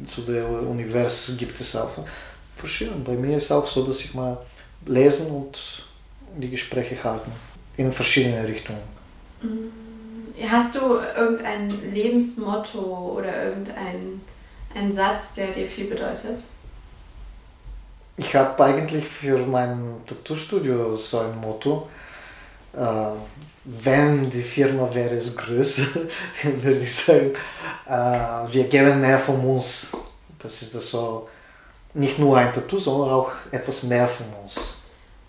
zu 0.08 0.22
der 0.22 0.48
Univers 0.50 1.34
gibt 1.38 1.60
es 1.60 1.76
auch 1.76 1.90
verschieden. 2.56 3.04
Bei 3.04 3.14
mir 3.14 3.36
ist 3.38 3.52
auch 3.52 3.68
so, 3.68 3.84
dass 3.86 4.00
ich 4.02 4.14
mal 4.14 4.38
lesen 4.86 5.30
und 5.32 5.60
die 6.38 6.50
Gespräche 6.50 7.02
halten 7.04 7.32
in 7.76 7.92
verschiedene 7.92 8.48
Richtungen. 8.48 8.80
Hast 10.50 10.76
du 10.76 10.80
irgendein 11.18 11.70
Lebensmotto 11.94 13.16
oder 13.18 13.44
irgendein 13.46 14.22
ein 14.76 14.92
Satz, 14.92 15.34
der 15.34 15.48
dir 15.48 15.68
viel 15.68 15.86
bedeutet? 15.86 16.40
Ich 18.20 18.36
habe 18.36 18.62
eigentlich 18.66 19.08
für 19.08 19.38
mein 19.38 20.02
Tattoo-Studio 20.06 20.94
so 20.94 21.20
ein 21.20 21.40
Motto. 21.40 21.88
Äh, 22.74 23.12
wenn 23.64 24.30
die 24.30 24.42
Firma 24.42 24.94
wäre 24.94 25.16
es 25.16 25.38
größer, 25.38 25.88
würde 26.44 26.82
ich 26.82 26.94
sagen, 26.94 27.32
äh, 27.88 28.54
wir 28.54 28.66
geben 28.66 29.00
mehr 29.00 29.20
von 29.20 29.40
uns. 29.40 29.94
Das 30.38 30.62
ist 30.62 30.76
das 30.76 30.90
so, 30.90 31.30
nicht 31.94 32.20
nur 32.20 32.38
ein 32.38 32.52
Tattoo, 32.52 32.78
sondern 32.78 33.10
auch 33.10 33.32
etwas 33.52 33.84
mehr 33.84 34.08
von 34.08 34.26
uns. 34.44 34.82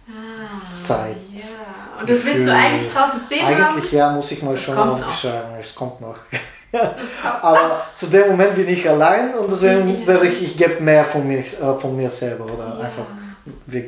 Ah, 0.08 0.60
Zeit. 0.66 1.16
Ja. 1.32 2.00
Und 2.00 2.10
das 2.10 2.24
willst 2.24 2.48
du 2.48 2.52
eigentlich 2.52 2.92
draußen 2.92 3.20
stehen 3.20 3.46
haben? 3.46 3.62
Eigentlich 3.62 3.92
ja, 3.92 4.10
muss 4.10 4.32
ich 4.32 4.42
mal 4.42 4.54
Das 4.54 4.64
schon 4.64 4.76
aufgeschrieben. 4.76 5.54
Es 5.60 5.76
kommt 5.76 6.00
noch. 6.00 6.16
Aber 7.42 7.82
zu 7.94 8.06
dem 8.06 8.28
Moment 8.28 8.54
bin 8.54 8.68
ich 8.68 8.88
allein 8.88 9.34
und 9.34 9.50
deswegen 9.50 10.06
werde 10.06 10.26
ich, 10.28 10.42
ich 10.42 10.56
gebe 10.56 10.80
mehr 10.80 11.04
von 11.04 11.26
mir, 11.26 11.38
äh, 11.40 11.44
von 11.78 11.96
mir 11.96 12.08
selber 12.10 12.44
oder 12.44 12.64
Ja. 12.78 12.84
einfach, 12.84 13.06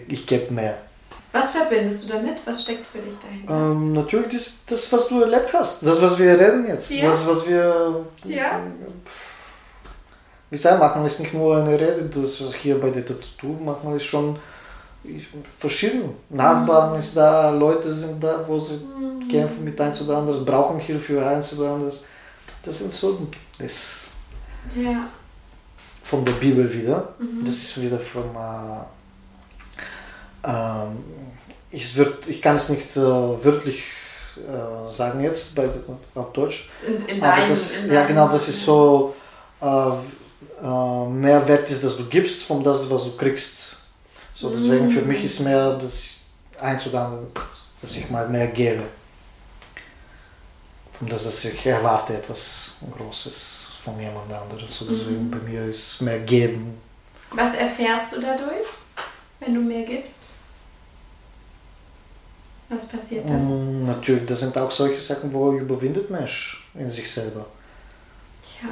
ich 0.09 0.27
gebe 0.27 0.53
mehr. 0.53 0.75
Was 1.31 1.53
verbindest 1.53 2.05
du 2.09 2.12
damit? 2.14 2.38
Was 2.45 2.62
steckt 2.62 2.87
für 2.87 2.99
dich 2.99 3.14
dahinter? 3.23 3.53
Ähm, 3.55 3.92
natürlich 3.92 4.33
das, 4.35 4.64
das, 4.66 4.92
was 4.92 5.09
du 5.09 5.23
erlebt 5.23 5.53
hast, 5.55 5.87
das, 5.87 6.03
was 6.03 6.18
wir 6.18 6.38
reden 6.38 6.66
jetzt, 6.66 6.90
Ja. 6.90 7.09
das, 7.09 7.27
was 7.27 7.49
wir, 7.49 8.05
Ja. 8.25 8.61
wie 10.51 10.57
sagen, 10.59 10.79
manchmal 10.81 11.07
ist 11.07 11.21
nicht 11.21 11.33
nur 11.33 11.57
eine 11.57 11.73
Rede, 11.73 12.05
das 12.12 12.45
was 12.45 12.55
hier 12.55 12.79
bei 12.81 12.90
der 12.90 13.07
Tattoo, 13.07 13.57
manchmal 13.64 13.97
ist 13.97 14.05
schon 14.07 14.38
verschieden. 15.59 16.14
Nachbarn 16.29 16.99
ist 16.99 17.16
da, 17.16 17.51
Leute 17.51 17.92
sind 17.95 18.23
da, 18.23 18.45
wo 18.47 18.59
sie 18.59 18.85
Mhm. 18.85 19.29
kämpfen 19.29 19.64
mit 19.64 19.81
eins 19.81 20.01
oder 20.03 20.18
anderes, 20.18 20.45
brauchen 20.45 20.79
Hilfe 20.79 21.25
eins 21.27 21.59
oder 21.59 21.71
anderes. 21.73 22.05
Das 22.64 22.79
sind 22.79 22.92
so, 22.92 23.27
das 23.59 24.05
Ja. 24.77 25.09
von 26.03 26.25
der 26.25 26.33
Bibel 26.35 26.72
wieder. 26.72 27.14
Mhm. 27.18 27.44
Das 27.44 27.55
ist 27.55 27.83
wieder 27.83 27.98
von. 27.98 28.25
Äh, 28.35 28.83
ähm, 30.44 30.98
ich, 31.70 31.96
ich 32.29 32.42
kann 32.42 32.57
es 32.57 32.68
nicht 32.68 32.96
äh, 32.96 33.01
wörtlich 33.01 33.85
äh, 34.37 34.90
sagen 34.92 35.22
jetzt 35.22 35.55
bei, 35.55 35.68
auf 36.14 36.33
Deutsch. 36.33 36.70
In, 36.87 37.07
in 37.07 37.22
Aber 37.22 37.37
deinem- 37.37 37.48
das, 37.48 37.85
in 37.85 37.88
ja 37.88 37.94
deinem- 38.01 38.09
genau, 38.09 38.29
das 38.29 38.48
ist 38.48 38.64
so, 38.64 39.14
äh, 39.61 39.66
äh, 39.66 41.09
mehr 41.09 41.46
wert 41.48 41.70
ist, 41.70 41.83
dass 41.85 41.96
du 41.96 42.05
gibst, 42.07 42.42
von 42.42 42.62
das, 42.62 42.88
was 42.90 43.05
du 43.05 43.16
kriegst. 43.16 43.77
So, 44.35 44.51
deswegen 44.51 44.88
für 44.88 45.03
mich 45.03 45.25
ist 45.25 45.40
mehr 45.40 45.75
das 45.75 46.20
eins 46.61 46.87
oder 46.88 47.07
andere, 47.07 47.27
dass 47.81 47.96
ich 47.96 48.11
mal 48.11 48.29
mehr 48.29 48.48
gebe. 48.48 48.83
Von 51.03 51.09
das, 51.09 51.25
dass 51.25 51.45
ich 51.47 51.67
erwarte 51.67 52.15
etwas 52.15 52.75
Großes 52.97 53.67
von 53.83 53.99
jemand 53.99 54.33
anderem. 54.33 54.65
So, 54.69 54.85
deswegen 54.88 55.29
bei 55.33 55.38
mir 55.38 55.65
ist 55.65 56.00
mehr 56.00 56.21
geben. 56.21 56.81
Was 57.33 57.55
erfährst 57.55 58.13
du 58.15 58.21
dadurch, 58.21 58.69
wenn 59.40 59.53
du 59.53 59.63
mehr 59.63 59.83
gibst? 59.85 60.15
Was 62.69 62.87
passiert 62.87 63.29
dann? 63.29 63.83
Mm, 63.83 63.87
natürlich, 63.87 64.27
das 64.27 64.38
sind 64.40 64.57
auch 64.57 64.71
solche 64.71 65.00
Sachen, 65.00 65.33
wo 65.33 65.50
überwindet 65.55 66.09
Mensch 66.09 66.69
in 66.75 66.88
sich 66.88 67.11
selber. 67.11 67.46
Ja. 68.63 68.69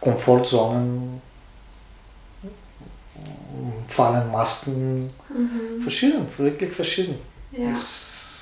Komfortzonen, 0.00 1.20
fallen 3.88 4.30
Masken, 4.30 5.10
Mhm. 5.28 5.82
verschieden, 5.82 6.24
wirklich 6.38 6.72
verschieden. 6.72 7.18
Ja. 7.50 7.70
Es- 7.70 8.37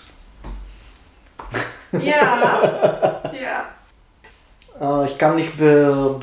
Ja. 1.93 3.30
ja. 3.32 3.64
Äh, 4.80 5.07
ich 5.07 5.16
kann 5.18 5.37
nicht 5.37 5.57
be 5.57 6.20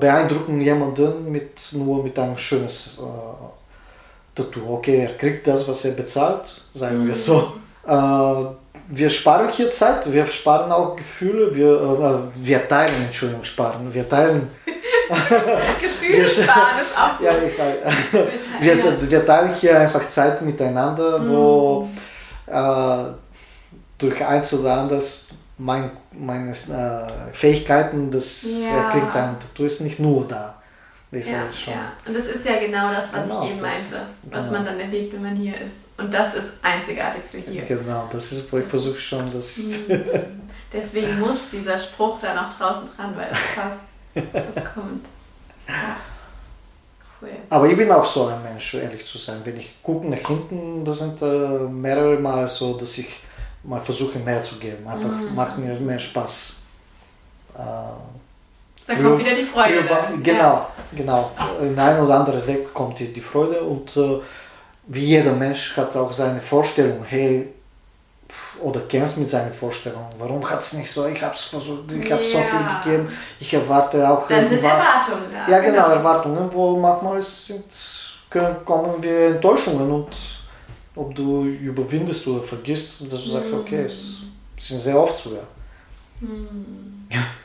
beeindrucken 0.00 0.60
jemanden 0.60 1.30
mit, 1.30 1.60
nur 1.72 2.02
mit 2.02 2.18
einem 2.18 2.36
schönes 2.38 2.98
äh, 3.00 4.34
Tattoo. 4.34 4.74
Okay, 4.74 5.02
er 5.02 5.16
kriegt 5.16 5.46
das, 5.46 5.66
was 5.68 5.84
er 5.84 5.92
bezahlt, 5.92 6.62
sagen 6.74 7.06
wir 7.06 7.14
Mhm. 7.14 7.18
so. 7.18 7.52
Äh, 7.86 8.54
wir 8.88 9.10
sparen 9.10 9.48
hier 9.50 9.70
Zeit, 9.70 10.12
wir 10.12 10.24
sparen 10.26 10.70
auch 10.70 10.94
Gefühle, 10.94 11.52
wir, 11.54 11.72
äh, 11.72 12.46
wir 12.46 12.68
teilen, 12.68 13.06
Entschuldigung, 13.06 13.44
sparen, 13.44 13.92
wir 13.92 14.06
teilen. 14.08 14.48
Gefühle 15.80 16.28
sparen 16.28 16.78
ist 16.80 16.96
auch 16.96 17.20
Ja, 17.24 17.32
ich, 17.46 17.58
wir, 18.60 19.10
wir 19.10 19.26
teilen 19.26 19.54
hier 19.54 19.80
einfach 19.80 20.06
Zeit 20.06 20.42
miteinander, 20.42 21.20
wo 21.28 21.88
äh, 22.46 23.04
durch 23.98 24.24
eins 24.24 24.52
oder 24.54 24.74
anderes 24.80 25.28
mein, 25.58 25.90
meine 26.12 26.50
äh, 26.50 27.32
Fähigkeiten, 27.32 28.10
das 28.10 28.46
Ja. 28.62 28.84
erkriegt 28.88 29.10
sein 29.12 29.36
Tattoo 29.40 29.64
ist 29.64 29.80
nicht 29.80 29.98
nur 29.98 30.26
da. 30.28 30.52
Ich 31.12 31.30
Ja, 31.30 31.44
schon. 31.50 31.72
ja. 31.72 31.92
Und 32.04 32.14
das 32.14 32.26
ist 32.26 32.44
ja 32.44 32.58
genau 32.58 32.90
das, 32.92 33.10
was 33.14 33.24
Genau, 33.24 33.42
ich 33.44 33.50
eben 33.52 33.62
das- 33.62 33.90
meinte, 33.90 34.06
was 34.24 34.44
genau. 34.46 34.56
man 34.58 34.66
dann 34.66 34.80
erlebt, 34.80 35.14
wenn 35.14 35.22
man 35.22 35.36
hier 35.36 35.54
ist. 35.60 35.86
Und 35.96 36.12
das 36.12 36.34
ist 36.34 36.54
einzigartig 36.62 37.22
für 37.30 37.38
hier. 37.38 37.62
Genau, 37.62 38.06
das 38.12 38.32
ist, 38.32 38.52
wo 38.52 38.58
ich 38.58 38.66
versuche 38.66 38.98
schon, 39.00 39.30
das 39.32 39.56
Mhm. 39.88 40.04
Deswegen 40.72 41.20
muss 41.20 41.50
dieser 41.52 41.78
Spruch 41.78 42.18
da 42.20 42.34
noch 42.34 42.52
draußen 42.58 42.88
dran, 42.96 43.16
weil 43.16 43.30
das 43.30 43.38
passt. 43.54 44.24
Das 44.54 44.64
kommt. 44.74 45.06
Ja. 45.68 45.96
Cool. 47.22 47.30
Aber 47.48 47.66
ich 47.68 47.76
bin 47.76 47.90
auch 47.90 48.04
so 48.04 48.26
ein 48.26 48.42
Mensch, 48.42 48.74
ehrlich 48.74 49.06
zu 49.06 49.16
sein. 49.16 49.40
Wenn 49.44 49.56
ich 49.58 49.80
gucke 49.82 50.06
nach 50.10 50.18
hinten, 50.18 50.84
das 50.84 50.98
sind 50.98 51.22
äh, 51.22 51.26
mehrere 51.70 52.18
Mal 52.18 52.46
so, 52.48 52.74
dass 52.76 52.98
ich 52.98 53.20
mal 53.66 53.80
versuche 53.80 54.18
mehr 54.20 54.42
zu 54.42 54.56
geben. 54.56 54.86
Einfach 54.86 55.08
Mhm. 55.08 55.34
macht 55.34 55.58
mir 55.58 55.74
mehr 55.80 55.98
Spaß. 55.98 56.62
Äh, 57.54 57.58
Da 57.58 57.96
früher- 58.94 59.02
kommt 59.10 59.18
wieder 59.18 59.34
die 59.34 59.44
Freude. 59.44 59.74
früher 59.82 59.90
war- 59.90 60.02
dann. 60.10 60.22
genau, 60.22 60.66
genau. 60.94 61.30
In 61.60 61.78
ein 61.78 62.00
oder 62.00 62.14
anderen 62.20 62.46
Weg 62.46 62.72
kommt 62.72 62.98
die, 62.98 63.12
die 63.12 63.20
Freude 63.20 63.60
und 63.60 63.96
äh, 63.96 64.20
wie 64.88 65.04
jeder 65.04 65.32
Mensch 65.32 65.76
hat 65.76 65.96
auch 65.96 66.12
seine 66.12 66.40
Vorstellung, 66.40 67.04
hey, 67.04 67.52
oder 68.60 68.80
kämpft 68.80 69.16
mit 69.18 69.28
seinen 69.28 69.52
Vorstellungen. 69.52 70.06
Warum 70.18 70.48
hat 70.48 70.60
es 70.60 70.74
nicht 70.74 70.90
so? 70.90 71.06
Ich 71.06 71.20
habe 71.22 71.34
es 71.34 71.42
versucht, 71.42 71.90
ich 71.92 72.10
habe 72.12 72.24
so 72.24 72.38
viel 72.38 72.60
Ja. 72.60 72.80
gegeben. 72.82 73.12
Ich 73.40 73.52
erwarte 73.52 74.08
auch 74.08 74.26
Dann 74.28 74.46
sind 74.48 74.58
irgendwas. 74.58 74.84
Erwartungen 74.84 75.32
da. 75.32 75.50
Ja, 75.52 75.58
genau, 75.60 75.88
Erwartungen, 75.88 76.48
wo 76.52 76.76
manchmal 76.78 77.20
sind, 77.20 77.64
können, 78.30 78.56
kommen 78.64 79.02
wir 79.02 79.26
Enttäuschungen 79.28 79.90
und 79.90 80.08
ob 80.96 81.14
du 81.14 81.44
überwindest 81.44 82.26
oder 82.26 82.42
vergisst, 82.42 83.02
dass 83.02 83.24
du 83.24 83.30
sagst, 83.30 83.52
okay, 83.52 83.84
es 83.84 84.22
sind 84.58 84.80
sehr 84.80 84.98
oft 84.98 85.18
so, 85.18 85.30
ja. 85.30 85.42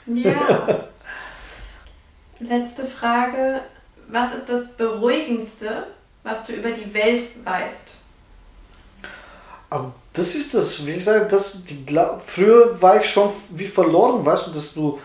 Ja. 0.08 0.86
Letzte 2.40 2.86
Frage. 2.86 3.62
Was 4.08 4.34
ist 4.34 4.50
das 4.50 4.74
Beruhigendste, 4.74 5.88
was 6.24 6.46
du 6.46 6.54
über 6.54 6.72
die 6.72 6.94
Welt 6.94 7.24
weißt? 7.46 7.98
Aber 9.70 9.94
das 10.12 10.36
ist 10.36 10.54
das, 10.54 10.86
wie 10.86 10.96
gesagt, 10.96 11.32
das, 11.32 11.64
die, 11.64 11.86
früher 12.26 12.82
war 12.82 13.00
ich 13.00 13.10
schon 13.10 13.30
wie 13.52 13.68
verloren, 13.68 14.26
weißt 14.26 14.48
du, 14.48 14.52
dass 14.52 14.74
du 14.74 15.00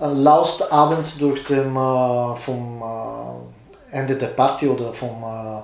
äh, 0.00 0.06
laust 0.06 0.72
abends 0.72 1.18
durch 1.18 1.44
dem, 1.44 1.76
äh, 1.76 2.34
vom 2.34 2.82
äh, 2.82 3.96
Ende 3.96 4.16
der 4.16 4.28
Party 4.28 4.66
oder 4.66 4.92
vom, 4.92 5.22
äh, 5.22 5.62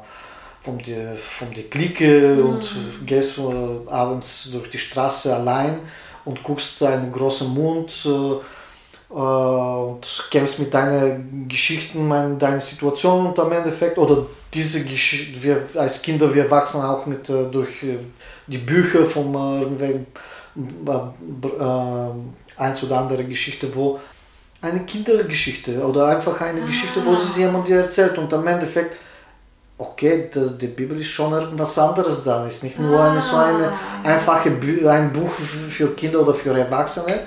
vom, 0.69 0.83
die, 0.83 0.97
vom 1.17 1.53
die 1.55 1.63
Clique 1.63 2.43
und 2.43 2.65
gehst 3.07 3.41
abends 3.87 4.51
durch 4.53 4.71
die 4.71 4.79
Straße 4.79 5.35
allein 5.35 5.79
und 6.27 6.43
guckst 6.43 6.83
deinen 6.83 7.11
großen 7.11 7.49
Mund 7.55 7.91
äh, 8.05 8.09
äh, 9.11 9.15
und 9.15 10.29
kämpfst 10.31 10.59
mit 10.61 10.75
deinen 10.75 11.49
Geschichten, 11.49 12.07
mein, 12.07 12.39
deine 12.39 12.61
Situation 12.61 13.27
und 13.29 13.39
am 13.39 13.51
Endeffekt, 13.53 13.97
oder 13.97 14.27
diese 14.53 14.85
Geschichte, 14.85 15.43
wir 15.43 15.63
als 15.75 16.03
Kinder, 16.03 16.35
wir 16.35 16.51
wachsen 16.51 16.83
auch 16.83 17.07
mit 17.07 17.29
äh, 17.31 17.45
durch 17.51 17.83
äh, 17.83 17.99
die 18.47 18.59
Bücher 18.59 19.07
von 19.07 19.35
äh, 19.35 19.63
irgendwelchen 19.63 20.07
äh, 20.87 21.63
äh, 21.63 22.63
eins 22.63 22.85
oder 22.85 22.99
andere 22.99 23.25
Geschichte, 23.25 23.75
wo 23.75 23.99
eine 24.61 24.81
Kindergeschichte 24.81 25.83
oder 25.87 26.09
einfach 26.09 26.39
eine 26.43 26.61
Geschichte, 26.63 27.01
wo 27.07 27.15
sie 27.15 27.41
jemand 27.41 27.69
dir 27.69 27.83
erzählt 27.83 28.19
und 28.19 28.35
am 28.35 28.47
Endeffekt, 28.47 28.97
okay, 29.79 30.29
die, 30.35 30.59
die 30.59 30.67
Bibel 30.69 31.01
ist 31.01 31.09
schon 31.11 31.33
irgendwas 31.33 31.79
anderes 31.79 32.25
da, 32.25 32.47
ist 32.47 32.65
nicht 32.65 32.79
nur 32.79 33.03
eine, 33.03 33.21
so 33.21 33.37
eine 33.37 33.73
einfache 34.03 34.51
Bü 34.51 34.87
ein 34.89 35.13
Buch 35.13 35.31
für 35.31 35.95
Kinder 35.95 36.21
oder 36.21 36.35
für 36.35 36.59
Erwachsene. 36.59 37.21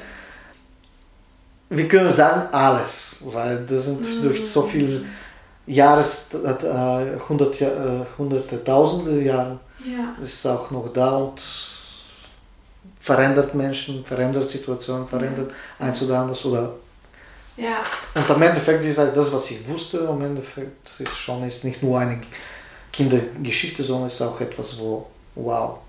Wir 1.70 1.88
können 1.88 2.12
sagen 2.12 2.54
alles, 2.54 3.18
weil 3.26 3.66
das 3.66 3.86
sind 3.86 4.24
durch 4.24 4.45
so 4.49 4.64
viele 4.64 5.02
Jahres, 5.66 6.34
äh, 6.34 7.20
hundert, 7.30 7.62
äh, 7.62 7.68
hunderte, 8.18 8.62
tausende 8.64 9.22
Jahre 9.22 9.58
Ja. 9.86 10.22
ist 10.22 10.45
auch 10.45 10.70
noch 10.72 10.91
da 10.91 11.16
und 11.16 11.41
verändert 12.99 13.56
Menschen, 13.56 14.04
verändert 14.04 14.47
Situationen, 14.49 15.08
verändert 15.08 15.52
eins 15.80 16.02
oder 16.02 16.20
anderes. 16.20 16.45
Oder 16.45 16.74
Ja. 17.58 17.84
und 18.16 18.32
am 18.32 18.41
Endeffekt, 18.41 18.82
wie 18.82 18.88
gesagt, 18.88 19.16
das, 19.16 19.32
was 19.34 19.52
ich 19.52 19.68
wusste, 19.68 20.08
am 20.08 20.22
Endeffekt 20.22 20.99
ist 20.99 21.18
schon 21.18 21.43
ist 21.43 21.64
nicht 21.64 21.84
nur 21.84 21.99
eine 21.99 22.20
Kindergeschichte, 22.91 23.84
sondern 23.84 24.08
ist 24.08 24.22
auch 24.22 24.39
etwas, 24.41 24.80
wo, 24.80 25.06
wow, 25.36 25.80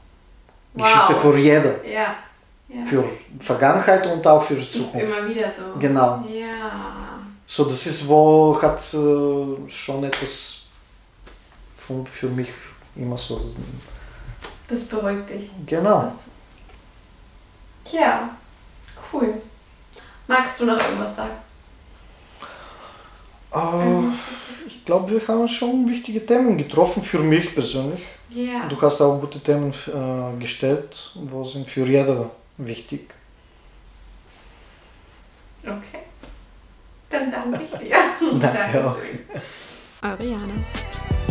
Geschichte 0.74 1.10
Wow. 1.14 1.20
für 1.20 1.38
jeder, 1.38 1.84
Ja. 1.86 2.14
ja. 2.68 2.84
für 2.84 3.04
Vergangenheit 3.38 4.06
und 4.06 4.26
auch 4.26 4.42
für 4.42 4.54
die 4.56 4.68
Zukunft. 4.68 5.06
Immer 5.06 5.28
wieder 5.28 5.50
so. 5.50 5.78
Genau. 5.78 6.24
Ja. 6.28 7.18
So, 7.46 7.64
das 7.64 7.86
ist, 7.86 8.08
wo 8.08 8.58
hat 8.60 8.78
äh, 8.94 9.70
schon 9.70 10.04
etwas 10.04 10.62
von, 11.76 12.06
für 12.06 12.28
mich 12.28 12.48
immer 12.96 13.16
so, 13.16 13.40
Das 14.68 14.84
beruhigt 14.84 15.28
dich. 15.30 15.50
genau. 15.66 16.02
Das 16.02 16.26
ja. 17.92 18.30
Cool. 19.12 19.34
Magst 20.26 20.60
du 20.60 20.64
noch 20.66 20.78
irgendwas 20.78 21.16
sagen? 21.16 21.32
Äh, 23.54 24.66
ich 24.66 24.84
glaube, 24.84 25.12
wir 25.12 25.28
haben 25.28 25.48
schon 25.48 25.88
wichtige 25.88 26.24
Themen 26.24 26.56
getroffen 26.56 27.02
für 27.02 27.20
mich 27.20 27.54
persönlich. 27.54 28.00
Ja. 28.30 28.66
Du 28.68 28.80
hast 28.80 29.00
auch 29.00 29.20
gute 29.20 29.40
Themen 29.40 29.72
äh, 29.72 30.40
gestellt, 30.40 31.12
wo 31.14 31.44
sind 31.44 31.68
für 31.68 31.86
jeder 31.86 32.30
wichtig. 32.56 33.10
Okay. 35.62 36.02
Dann 37.10 37.30
danke 37.30 37.62
ich 37.62 37.70
dir. 37.70 37.96
Danke 38.40 38.86
auch. 38.86 38.96
Dankeschön. 38.96 39.18
Eure 40.02 40.24
Jana. 40.24 41.21